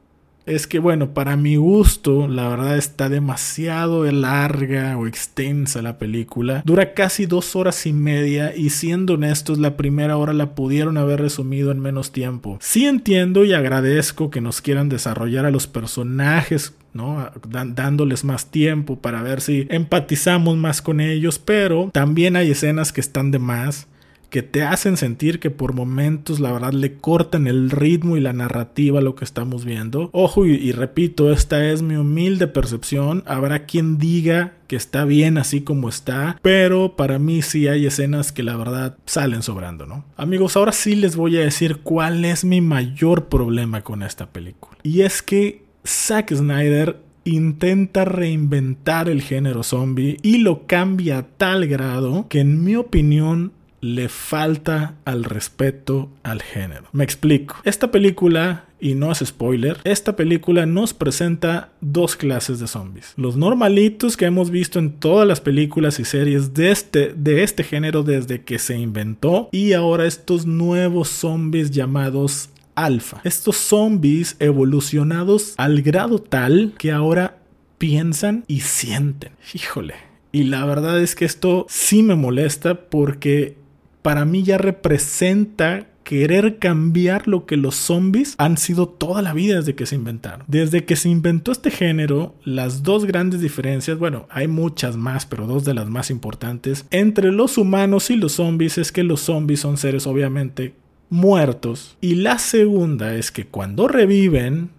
es 0.56 0.68
que 0.68 0.80
bueno, 0.80 1.14
para 1.14 1.38
mi 1.38 1.56
gusto, 1.56 2.28
la 2.28 2.48
verdad 2.50 2.78
está 2.78 3.10
demasiado 3.10 4.10
larga 4.12 4.98
o 4.98 5.08
extensa 5.08 5.82
la 5.82 5.98
película. 5.98 6.62
Dura 6.66 6.94
casi 6.94 7.26
dos 7.26 7.56
horas 7.56 7.86
y 7.86 7.94
media 7.94 8.56
y 8.56 8.70
siendo 8.70 9.14
honestos, 9.14 9.60
la 9.60 9.78
primera 9.78 10.18
hora 10.18 10.34
la 10.34 10.56
pudieron 10.56 10.98
haber 10.98 11.22
resumido 11.22 11.72
en 11.72 11.80
menos 11.80 12.12
tiempo. 12.12 12.58
Sí 12.62 12.86
entiendo 12.86 13.46
y 13.46 13.54
agradezco 13.54 14.30
que 14.30 14.42
nos 14.42 14.62
quieran 14.62 14.90
desarrollar 14.90 15.46
a 15.46 15.52
los 15.52 15.68
personajes 15.68 16.74
¿no? 16.94 17.32
dándoles 17.48 18.24
más 18.24 18.52
tiempo 18.52 19.00
para 19.00 19.24
ver 19.24 19.42
si 19.42 19.68
empatizamos 19.70 20.58
más 20.58 20.82
con 20.82 21.00
ellos, 21.00 21.40
pero 21.40 21.90
también 21.94 22.36
hay 22.36 22.52
escenas 22.52 22.92
que 22.92 23.02
están 23.02 23.32
de 23.32 23.40
más 23.40 23.88
que 24.32 24.42
te 24.42 24.64
hacen 24.64 24.96
sentir 24.96 25.40
que 25.40 25.52
por 25.52 25.74
momentos 25.74 26.40
la 26.40 26.54
verdad 26.54 26.72
le 26.72 26.96
cortan 26.96 27.48
el 27.48 27.70
ritmo 27.70 28.16
y 28.16 28.22
la 28.22 28.32
narrativa 28.32 29.00
a 29.00 29.02
lo 29.04 29.14
que 29.14 29.26
estamos 29.26 29.66
viendo. 29.66 30.10
Ojo 30.14 30.46
y, 30.46 30.72
repito, 30.72 31.34
esta 31.34 31.70
es 31.70 31.82
mi 31.82 31.98
humilde 31.98 32.48
percepción. 32.48 33.24
Habrá 33.28 33.66
quien 33.66 33.98
diga 33.98 34.54
que 34.68 34.78
está 34.78 35.04
bien 35.04 35.38
así 35.38 35.62
como 35.62 35.90
está, 35.90 36.40
pero 36.42 36.96
para 36.96 37.20
mí 37.20 37.42
sí 37.42 37.68
hay 37.68 37.86
escenas 37.86 38.32
que 38.32 38.42
la 38.42 38.56
verdad 38.56 38.98
salen 39.06 39.44
sobrando, 39.44 39.86
¿no? 39.86 40.06
Amigos, 40.16 40.56
ahora 40.56 40.72
sí 40.72 40.96
les 40.96 41.18
voy 41.18 41.36
a 41.36 41.42
decir 41.42 41.80
cuál 41.84 42.24
es 42.24 42.46
mi 42.46 42.62
mayor 42.62 43.26
problema 43.26 43.82
con 43.82 44.02
esta 44.02 44.28
película. 44.28 44.78
Y 44.82 45.02
es 45.02 45.22
que 45.22 45.66
Zack 45.86 46.34
Snyder 46.34 46.98
intenta 47.26 48.06
reinventar 48.06 49.10
el 49.10 49.22
género 49.22 49.64
zombie 49.64 50.18
y 50.22 50.38
lo 50.38 50.66
cambia 50.68 51.20
a 51.20 51.24
tal 51.24 51.68
grado 51.68 52.28
que 52.30 52.40
en 52.40 52.64
mi 52.64 52.76
opinión 52.78 53.52
le 53.82 54.10
falta 54.10 54.96
al 55.06 55.24
respeto 55.24 56.10
al 56.24 56.42
género. 56.42 56.88
Me 56.94 57.04
explico. 57.04 57.58
Esta 57.64 57.92
película, 57.92 58.66
y 58.80 58.94
no 58.94 59.12
es 59.12 59.20
spoiler, 59.20 59.78
esta 59.84 60.16
película 60.16 60.66
nos 60.66 60.94
presenta 60.94 61.72
dos 61.82 62.16
clases 62.16 62.60
de 62.60 62.68
zombies. 62.68 63.14
Los 63.18 63.36
normalitos 63.36 64.16
que 64.16 64.26
hemos 64.26 64.52
visto 64.52 64.80
en 64.80 64.94
todas 64.94 65.28
las 65.28 65.42
películas 65.42 66.00
y 66.00 66.06
series 66.06 66.54
de 66.54 66.72
este, 66.72 67.14
de 67.16 67.44
este 67.44 67.64
género 67.64 68.04
desde 68.04 68.44
que 68.44 68.60
se 68.60 68.78
inventó. 68.78 69.50
Y 69.52 69.74
ahora 69.74 70.06
estos 70.06 70.46
nuevos 70.46 71.10
zombies 71.10 71.72
llamados 71.72 72.50
alfa. 72.76 73.22
Estos 73.24 73.58
zombies 73.58 74.36
evolucionados 74.40 75.56
al 75.58 75.82
grado 75.82 76.20
tal 76.20 76.74
que 76.78 76.92
ahora 76.92 77.40
piensan 77.78 78.46
y 78.48 78.62
sienten. 78.62 79.32
Híjole. 79.54 79.96
Y 80.32 80.44
la 80.44 80.66
verdad 80.66 81.02
es 81.02 81.16
que 81.16 81.26
esto 81.26 81.66
sí 81.68 82.04
me 82.04 82.16
molesta 82.16 82.90
porque 82.90 83.58
para 84.02 84.26
mí 84.26 84.44
ya 84.44 84.58
representa 84.58 85.88
querer 86.04 86.58
cambiar 86.58 87.28
lo 87.28 87.46
que 87.46 87.58
los 87.58 87.76
zombies 87.76 88.36
han 88.38 88.58
sido 88.58 88.88
toda 88.88 89.22
la 89.22 89.34
vida 89.34 89.56
desde 89.56 89.76
que 89.76 89.86
se 89.86 89.96
inventaron. 89.96 90.46
Desde 90.48 90.84
que 90.84 90.96
se 90.96 91.10
inventó 91.10 91.52
este 91.52 91.72
género, 91.72 92.36
las 92.44 92.84
dos 92.84 93.06
grandes 93.06 93.40
diferencias, 93.42 93.98
bueno, 93.98 94.28
hay 94.30 94.48
muchas 94.48 94.98
más, 94.98 95.26
pero 95.26 95.48
dos 95.48 95.64
de 95.64 95.74
las 95.74 95.88
más 95.88 96.10
importantes, 96.10 96.86
entre 96.92 97.32
los 97.32 97.58
humanos 97.58 98.10
y 98.10 98.16
los 98.16 98.34
zombies 98.34 98.78
es 98.78 98.92
que 98.92 99.04
los 99.04 99.22
zombies 99.22 99.62
son 99.62 99.78
seres 99.78 100.08
obviamente 100.08 100.74
muertos. 101.10 101.98
Y 102.02 102.16
la 102.16 102.40
segunda 102.40 103.16
es 103.16 103.32
que 103.32 103.46
cuando 103.46 103.88
reviven, 103.88 104.70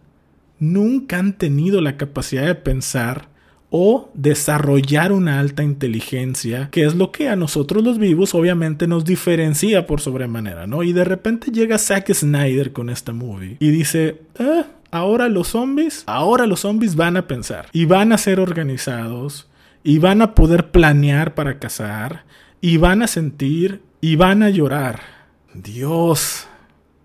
nunca 0.59 1.19
han 1.19 1.33
tenido 1.39 1.81
la 1.81 1.97
capacidad 1.97 2.47
de 2.47 2.55
pensar 2.57 3.32
o 3.75 4.11
desarrollar 4.13 5.13
una 5.13 5.41
alta 5.41 5.63
inteligencia, 5.63 6.69
que 6.71 6.85
es 6.85 6.95
lo 6.95 7.11
que 7.11 7.31
a 7.31 7.37
nosotros 7.37 7.83
los 7.83 7.99
vivos 7.99 8.35
obviamente 8.35 8.87
nos 8.87 9.07
diferencia 9.07 9.87
por 9.87 10.03
sobremanera, 10.03 10.67
¿no? 10.67 10.83
Y 10.83 10.93
de 10.93 11.05
repente 11.05 11.51
llega 11.51 11.79
Zack 11.79 12.13
Snyder 12.13 12.75
con 12.75 12.91
esta 12.91 13.15
movie 13.15 13.57
y 13.61 13.71
dice, 13.71 14.21
ah, 14.39 14.67
ahora 14.91 15.31
los 15.31 15.49
zombies, 15.49 16.05
ahora 16.05 16.47
los 16.47 16.61
zombies 16.61 16.97
van 16.97 17.17
a 17.17 17.27
pensar 17.27 17.69
y 17.73 17.87
van 17.87 18.13
a 18.13 18.19
ser 18.19 18.41
organizados 18.41 19.49
y 19.83 19.99
van 19.99 20.21
a 20.21 20.35
poder 20.35 20.71
planear 20.71 21.35
para 21.35 21.59
cazar 21.59 22.25
y 22.61 22.77
van 22.77 23.01
a 23.01 23.07
sentir 23.07 23.81
y 24.03 24.17
van 24.17 24.43
a 24.43 24.51
llorar. 24.51 25.01
Dios, 25.55 26.47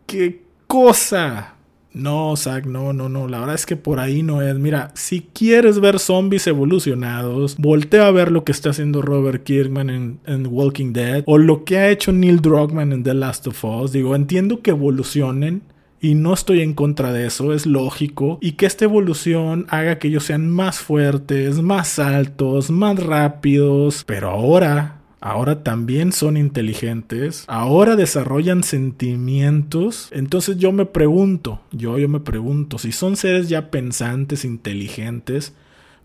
qué 0.05 0.43
cosa. 0.67 1.56
No, 1.97 2.35
Zack, 2.35 2.65
no, 2.65 2.93
no, 2.93 3.09
no. 3.09 3.27
La 3.27 3.39
verdad 3.39 3.55
es 3.55 3.65
que 3.65 3.75
por 3.75 3.99
ahí 3.99 4.23
no 4.23 4.41
es. 4.41 4.55
Mira, 4.57 4.91
si 4.93 5.21
quieres 5.21 5.79
ver 5.79 5.99
zombies 5.99 6.47
evolucionados, 6.47 7.57
voltea 7.57 8.07
a 8.07 8.11
ver 8.11 8.31
lo 8.31 8.43
que 8.43 8.51
está 8.51 8.69
haciendo 8.69 9.01
Robert 9.01 9.43
Kirkman 9.43 9.89
en, 9.89 10.19
en, 10.25 10.47
Walking 10.47 10.93
Dead 10.93 11.23
o 11.25 11.37
lo 11.37 11.63
que 11.63 11.77
ha 11.77 11.89
hecho 11.89 12.11
Neil 12.13 12.41
Druckmann 12.41 12.93
en 12.93 13.03
The 13.03 13.13
Last 13.13 13.47
of 13.47 13.63
Us. 13.63 13.91
Digo, 13.91 14.15
entiendo 14.15 14.61
que 14.61 14.71
evolucionen. 14.71 15.61
Y 15.99 16.13
no 16.13 16.35
estoy 16.35 16.61
en 16.61 16.75
contra 16.75 17.11
de 17.11 17.25
eso, 17.25 17.53
es 17.53 17.65
lógico. 17.65 18.37
Y 18.39 18.51
que 18.51 18.67
esta 18.67 18.85
evolución 18.85 19.65
haga 19.69 19.97
que 19.97 20.09
ellos 20.09 20.25
sean 20.25 20.47
más 20.47 20.77
fuertes, 20.77 21.59
más 21.59 21.97
altos, 21.97 22.69
más 22.69 23.03
rápidos. 23.03 24.03
Pero 24.05 24.29
ahora 24.29 24.96
ahora 25.19 25.63
también 25.63 26.11
son 26.11 26.37
inteligentes, 26.37 27.43
ahora 27.47 27.95
desarrollan 27.95 28.63
sentimientos. 28.63 30.09
Entonces 30.11 30.57
yo 30.57 30.71
me 30.71 30.85
pregunto, 30.85 31.61
yo, 31.71 31.97
yo 31.97 32.09
me 32.09 32.19
pregunto, 32.19 32.77
si 32.77 32.91
son 32.91 33.15
seres 33.15 33.49
ya 33.49 33.69
pensantes, 33.71 34.45
inteligentes, 34.45 35.53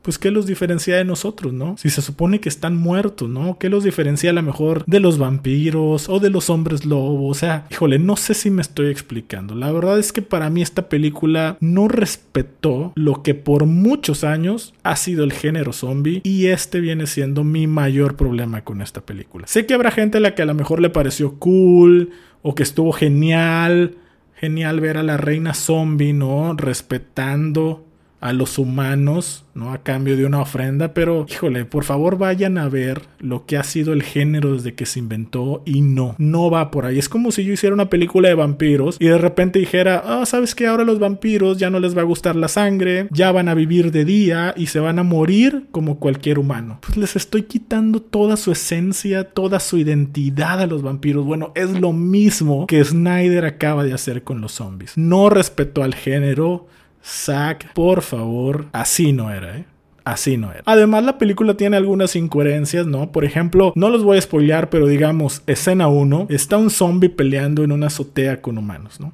pues 0.02 0.18
¿qué 0.18 0.30
los 0.30 0.47
diferencia 0.47 0.97
de 0.97 1.04
nosotros, 1.04 1.52
no? 1.52 1.76
Si 1.78 1.88
se 1.88 2.02
supone 2.02 2.40
que 2.40 2.49
están 2.49 2.76
muertos, 2.76 3.28
¿no? 3.28 3.56
¿Qué 3.59 3.68
los 3.68 3.85
diferencia 3.85 4.30
a 4.30 4.32
lo 4.35 4.42
mejor 4.42 4.85
de 4.87 5.00
los 5.00 5.18
vampiros 5.18 6.09
o 6.09 6.18
de 6.18 6.30
los 6.30 6.50
hombres 6.50 6.85
lobo? 6.85 7.28
O 7.28 7.35
sea, 7.35 7.66
híjole, 7.71 7.99
no 7.99 8.16
sé 8.16 8.35
si 8.35 8.50
me 8.50 8.62
estoy 8.62 8.90
explicando. 8.90 9.54
La 9.54 9.71
verdad 9.71 9.99
es 9.99 10.12
que 10.12 10.21
para 10.23 10.50
mí 10.50 10.61
esta 10.61 10.88
película 10.88 11.56
no 11.61 11.88
respetó 11.88 12.92
lo 12.97 13.23
que 13.23 13.35
por 13.35 13.66
muchos 13.66 14.25
años 14.25 14.75
ha 14.82 14.97
sido 14.97 15.25
el 15.25 15.32
género 15.32 15.73
zombie 15.73 16.21
y 16.25 16.47
este 16.47 16.80
viene 16.80 17.06
siendo 17.06 17.44
mi 17.44 17.66
mayor 17.66 18.16
problema 18.16 18.62
con 18.62 18.82
esta 18.82 19.00
película. 19.02 19.47
Sé 19.47 19.66
que 19.66 19.75
habrá 19.75 19.90
gente 19.92 20.18
a 20.18 20.21
la 20.21 20.35
que 20.35 20.42
a 20.42 20.47
lo 20.47 20.54
mejor 20.54 20.80
le 20.80 20.90
pareció 20.90 21.35
cool 21.38 22.11
o 22.42 22.54
que 22.54 22.64
estuvo 22.64 22.92
genial, 22.92 23.97
genial 24.35 24.80
ver 24.80 24.99
a 24.99 25.04
la 25.04 25.16
reina 25.16 25.54
zombie, 25.54 26.12
¿no? 26.12 26.54
Respetando 26.54 27.87
a 28.23 28.33
los 28.33 28.59
humanos, 28.59 29.45
¿no? 29.55 29.73
A 29.73 29.83
cambio 29.83 30.17
de 30.17 30.25
una 30.25 30.41
ofrenda, 30.41 30.95
pero 30.95 31.26
híjole, 31.29 31.64
por 31.64 31.85
favor 31.85 32.17
vayan 32.17 32.57
a 32.57 32.69
ver 32.69 33.02
lo 33.19 33.45
que 33.47 33.57
ha 33.57 33.64
sido 33.64 33.93
el 33.93 34.02
género 34.02 34.55
desde 34.55 34.75
que 34.75 34.87
se 34.87 35.00
inventó 35.00 35.62
y 35.67 35.83
no, 35.83 36.14
no 36.19 36.50
va 36.50 36.71
por 36.71 36.87
ahí. 36.87 36.99
Es 36.99 37.09
como 37.09 37.33
si 37.33 37.45
yo 37.45 37.52
hiciera 37.52 37.75
una 37.75 37.91
película 37.91 38.29
de 38.29 38.35
vampiros 38.35 38.97
y 38.99 39.07
de 39.07 39.19
repente 39.19 39.59
dijera, 39.59 40.02
ah, 40.05 40.25
¿sabes 40.25 40.55
que 40.55 40.62
Ahora 40.73 40.85
los 40.85 40.99
vampiros 40.99 41.59
ya 41.59 41.69
no 41.69 41.81
les 41.81 41.95
va 41.95 42.00
a 42.00 42.05
gustar 42.05 42.37
la 42.37 42.49
sangre, 42.49 43.09
ya 43.11 43.31
van 43.33 43.49
a 43.49 43.55
vivir 43.55 43.91
de 43.91 44.05
día 44.05 44.55
y 44.57 44.67
se 44.67 44.81
van 44.81 44.99
a 44.99 45.02
morir 45.02 45.67
como 45.71 45.99
cualquier 45.99 46.38
humano. 46.38 46.79
Pues 46.81 46.97
les 46.97 47.17
estoy 47.17 47.43
quitando 47.43 48.00
toda 48.00 48.37
su 48.37 48.52
esencia, 48.52 49.25
toda 49.25 49.61
su 49.61 49.76
identidad 49.76 50.61
a 50.61 50.67
los 50.67 50.83
vampiros. 50.83 51.26
Bueno, 51.26 51.52
es 51.55 51.79
lo 51.79 51.93
mismo 51.93 52.67
que 52.67 52.83
Snyder 52.83 53.45
acaba 53.45 53.85
de 53.85 53.93
hacer 53.93 54.23
con 54.23 54.41
los 54.41 54.52
zombies. 54.52 54.97
No 54.97 55.29
respetó 55.29 55.83
al 55.83 55.95
género, 55.95 56.69
Zack, 57.04 57.73
por 57.73 58.02
favor, 58.02 58.66
así 58.73 59.12
no 59.12 59.30
era, 59.30 59.59
¿eh? 59.59 59.64
Así 60.04 60.37
no 60.37 60.50
era. 60.50 60.62
Además, 60.66 61.04
la 61.04 61.18
película 61.18 61.56
tiene 61.56 61.76
algunas 61.76 62.16
incoherencias, 62.16 62.87
¿no? 62.87 63.12
Por 63.12 63.25
ejemplo, 63.25 63.73
no 63.76 63.88
los 63.88 64.02
voy 64.02 64.18
a 64.18 64.23
spoilear, 64.23 64.68
pero 64.68 64.87
digamos, 64.87 65.42
escena 65.47 65.87
1, 65.88 66.26
está 66.28 66.56
un 66.56 66.71
zombie 66.71 67.09
peleando 67.09 67.62
en 67.62 67.73
una 67.73 67.87
azotea 67.87 68.40
con 68.40 68.59
humanos, 68.59 69.00
¿no? 69.00 69.12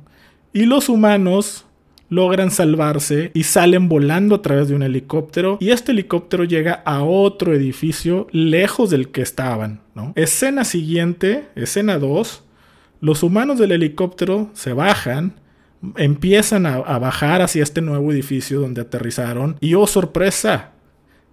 Y 0.53 0.65
los 0.65 0.89
humanos 0.89 1.67
logran 2.09 2.51
salvarse 2.51 3.31
y 3.35 3.43
salen 3.45 3.89
volando 3.89 4.37
a 4.37 4.43
través 4.43 4.69
de 4.69 4.75
un 4.75 4.83
helicóptero 4.83 5.59
y 5.61 5.71
este 5.71 5.93
helicóptero 5.93 6.45
llega 6.45 6.73
a 6.87 7.03
otro 7.03 7.55
edificio 7.55 8.27
lejos 8.31 8.91
del 8.91 9.11
que 9.11 9.23
estaban, 9.23 9.81
¿no? 9.95 10.13
Escena 10.17 10.65
siguiente, 10.65 11.49
escena 11.55 11.99
2, 11.99 12.45
los 13.01 13.23
humanos 13.23 13.59
del 13.59 13.73
helicóptero 13.73 14.51
se 14.55 14.73
bajan 14.73 15.35
empiezan 15.97 16.67
a, 16.67 16.99
bajar 16.99 17.43
hacia 17.43 17.63
este 17.63 17.81
nuevo 17.81 18.13
edificio 18.13 18.61
donde 18.61 18.83
aterrizaron. 18.83 19.57
Y 19.61 19.75
oh 19.75 19.87
sorpresa, 19.87 20.73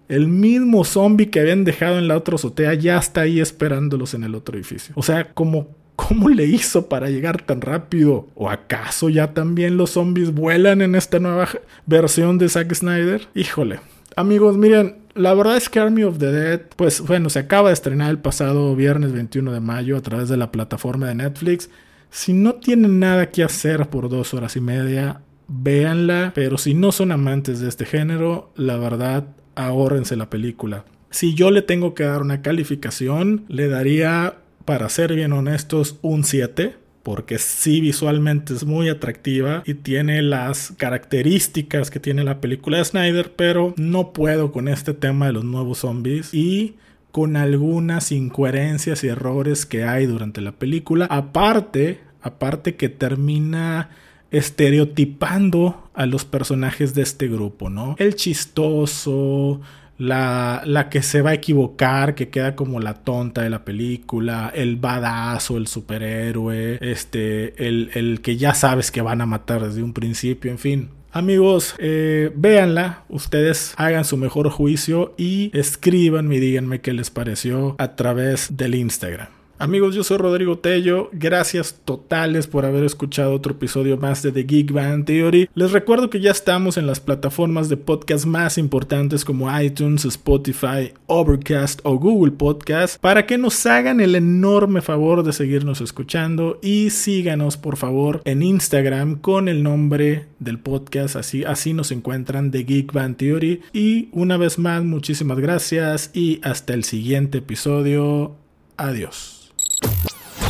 el 0.08 0.28
mismo 0.28 0.84
zombie 0.84 1.30
que 1.30 1.40
habían 1.40 1.64
dejado 1.64 1.98
en 1.98 2.08
la 2.08 2.16
otra 2.16 2.36
azotea 2.36 2.74
ya 2.74 2.98
está 2.98 3.22
ahí 3.22 3.40
esperándolos 3.40 4.14
en 4.14 4.24
el 4.24 4.34
otro 4.34 4.56
edificio. 4.56 4.94
O 4.96 5.02
sea, 5.02 5.32
como 5.34 5.74
¿Cómo 5.96 6.28
le 6.28 6.44
hizo 6.44 6.88
para 6.88 7.08
llegar 7.08 7.42
tan 7.42 7.62
rápido? 7.62 8.28
¿O 8.34 8.50
acaso 8.50 9.08
ya 9.08 9.32
también 9.32 9.78
los 9.78 9.90
zombies 9.90 10.32
vuelan 10.32 10.82
en 10.82 10.94
esta 10.94 11.18
nueva 11.18 11.48
versión 11.86 12.36
de 12.38 12.50
Zack 12.50 12.74
Snyder? 12.74 13.26
Híjole. 13.34 13.80
Amigos, 14.14 14.56
miren, 14.58 14.96
la 15.14 15.32
verdad 15.34 15.56
es 15.56 15.68
que 15.68 15.80
Army 15.80 16.04
of 16.04 16.18
the 16.18 16.30
Dead, 16.30 16.60
pues 16.76 17.00
bueno, 17.00 17.30
se 17.30 17.38
acaba 17.38 17.70
de 17.70 17.74
estrenar 17.74 18.10
el 18.10 18.18
pasado 18.18 18.76
viernes 18.76 19.12
21 19.12 19.52
de 19.52 19.60
mayo 19.60 19.96
a 19.96 20.02
través 20.02 20.28
de 20.28 20.36
la 20.36 20.52
plataforma 20.52 21.08
de 21.08 21.16
Netflix. 21.16 21.70
Si 22.16 22.32
no 22.32 22.54
tienen 22.54 22.98
nada 22.98 23.30
que 23.30 23.44
hacer 23.44 23.90
por 23.90 24.08
dos 24.08 24.32
horas 24.32 24.56
y 24.56 24.60
media, 24.62 25.20
véanla. 25.48 26.32
Pero 26.34 26.56
si 26.56 26.72
no 26.72 26.90
son 26.90 27.12
amantes 27.12 27.60
de 27.60 27.68
este 27.68 27.84
género, 27.84 28.54
la 28.56 28.78
verdad, 28.78 29.36
ahórrense 29.54 30.16
la 30.16 30.30
película. 30.30 30.86
Si 31.10 31.34
yo 31.34 31.50
le 31.50 31.60
tengo 31.60 31.92
que 31.92 32.04
dar 32.04 32.22
una 32.22 32.40
calificación, 32.40 33.44
le 33.48 33.68
daría, 33.68 34.38
para 34.64 34.88
ser 34.88 35.14
bien 35.14 35.34
honestos, 35.34 35.98
un 36.00 36.24
7 36.24 36.76
porque 37.02 37.38
sí 37.38 37.80
visualmente 37.80 38.52
es 38.52 38.64
muy 38.64 38.88
atractiva 38.88 39.62
y 39.64 39.74
tiene 39.74 40.22
las 40.22 40.72
características 40.76 41.88
que 41.90 42.00
tiene 42.00 42.24
la 42.24 42.40
película 42.40 42.78
de 42.78 42.84
Snyder, 42.84 43.32
pero 43.36 43.74
no 43.76 44.12
puedo 44.12 44.50
con 44.50 44.66
este 44.66 44.92
tema 44.92 45.26
de 45.26 45.34
los 45.34 45.44
nuevos 45.44 45.78
zombies 45.78 46.34
y 46.34 46.74
con 47.12 47.36
algunas 47.36 48.12
incoherencias 48.12 49.02
y 49.02 49.08
errores 49.08 49.64
que 49.64 49.84
hay 49.84 50.04
durante 50.04 50.42
la 50.42 50.52
película. 50.52 51.06
Aparte, 51.08 52.00
aparte 52.26 52.76
que 52.76 52.88
termina 52.88 53.90
estereotipando 54.30 55.88
a 55.94 56.06
los 56.06 56.24
personajes 56.24 56.94
de 56.94 57.02
este 57.02 57.28
grupo, 57.28 57.70
¿no? 57.70 57.94
El 57.98 58.16
chistoso, 58.16 59.60
la, 59.98 60.62
la, 60.66 60.88
que 60.88 61.02
se 61.02 61.22
va 61.22 61.30
a 61.30 61.34
equivocar, 61.34 62.14
que 62.14 62.28
queda 62.28 62.54
como 62.54 62.80
la 62.80 62.94
tonta 62.94 63.42
de 63.42 63.50
la 63.50 63.64
película, 63.64 64.52
el 64.54 64.76
badazo, 64.76 65.56
el 65.56 65.66
superhéroe, 65.66 66.78
este, 66.80 67.66
el, 67.66 67.90
el 67.94 68.20
que 68.20 68.36
ya 68.36 68.54
sabes 68.54 68.90
que 68.90 69.00
van 69.00 69.20
a 69.20 69.26
matar 69.26 69.66
desde 69.66 69.82
un 69.82 69.92
principio, 69.92 70.50
en 70.50 70.58
fin. 70.58 70.90
Amigos, 71.12 71.74
eh, 71.78 72.30
véanla, 72.34 73.04
ustedes 73.08 73.72
hagan 73.78 74.04
su 74.04 74.18
mejor 74.18 74.50
juicio 74.50 75.14
y 75.16 75.50
escríbanme 75.56 76.36
y 76.36 76.40
díganme 76.40 76.82
qué 76.82 76.92
les 76.92 77.08
pareció 77.08 77.74
a 77.78 77.96
través 77.96 78.58
del 78.58 78.74
Instagram. 78.74 79.35
Amigos, 79.58 79.94
yo 79.94 80.04
soy 80.04 80.18
Rodrigo 80.18 80.58
Tello. 80.58 81.08
Gracias 81.14 81.80
totales 81.86 82.46
por 82.46 82.66
haber 82.66 82.84
escuchado 82.84 83.32
otro 83.32 83.52
episodio 83.52 83.96
más 83.96 84.22
de 84.22 84.30
The 84.30 84.42
Geek 84.42 84.70
Band 84.70 85.06
Theory. 85.06 85.48
Les 85.54 85.72
recuerdo 85.72 86.10
que 86.10 86.20
ya 86.20 86.30
estamos 86.30 86.76
en 86.76 86.86
las 86.86 87.00
plataformas 87.00 87.70
de 87.70 87.78
podcast 87.78 88.26
más 88.26 88.58
importantes 88.58 89.24
como 89.24 89.48
iTunes, 89.58 90.04
Spotify, 90.04 90.92
Overcast 91.06 91.80
o 91.84 91.98
Google 91.98 92.32
Podcast 92.32 93.00
para 93.00 93.24
que 93.24 93.38
nos 93.38 93.64
hagan 93.64 94.00
el 94.00 94.14
enorme 94.14 94.82
favor 94.82 95.22
de 95.22 95.32
seguirnos 95.32 95.80
escuchando 95.80 96.58
y 96.60 96.90
síganos 96.90 97.56
por 97.56 97.78
favor 97.78 98.20
en 98.26 98.42
Instagram 98.42 99.16
con 99.16 99.48
el 99.48 99.62
nombre 99.62 100.26
del 100.38 100.58
podcast. 100.58 101.16
Así, 101.16 101.44
así 101.44 101.72
nos 101.72 101.92
encuentran 101.92 102.50
The 102.50 102.64
Geek 102.64 102.92
Band 102.92 103.16
Theory. 103.16 103.62
Y 103.72 104.10
una 104.12 104.36
vez 104.36 104.58
más, 104.58 104.84
muchísimas 104.84 105.38
gracias 105.38 106.10
y 106.12 106.40
hasta 106.42 106.74
el 106.74 106.84
siguiente 106.84 107.38
episodio. 107.38 108.36
Adiós. 108.76 109.35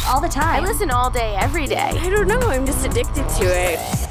All 0.07 0.21
the 0.21 0.29
time. 0.29 0.63
I 0.63 0.67
listen 0.67 0.91
all 0.91 1.11
day, 1.11 1.35
every 1.37 1.67
day. 1.67 1.91
I 1.95 2.11
don't 2.11 2.29
know, 2.29 2.41
I'm 2.41 2.65
just 2.65 2.87
addicted 2.87 3.29
to 3.29 3.45
it. 3.45 4.06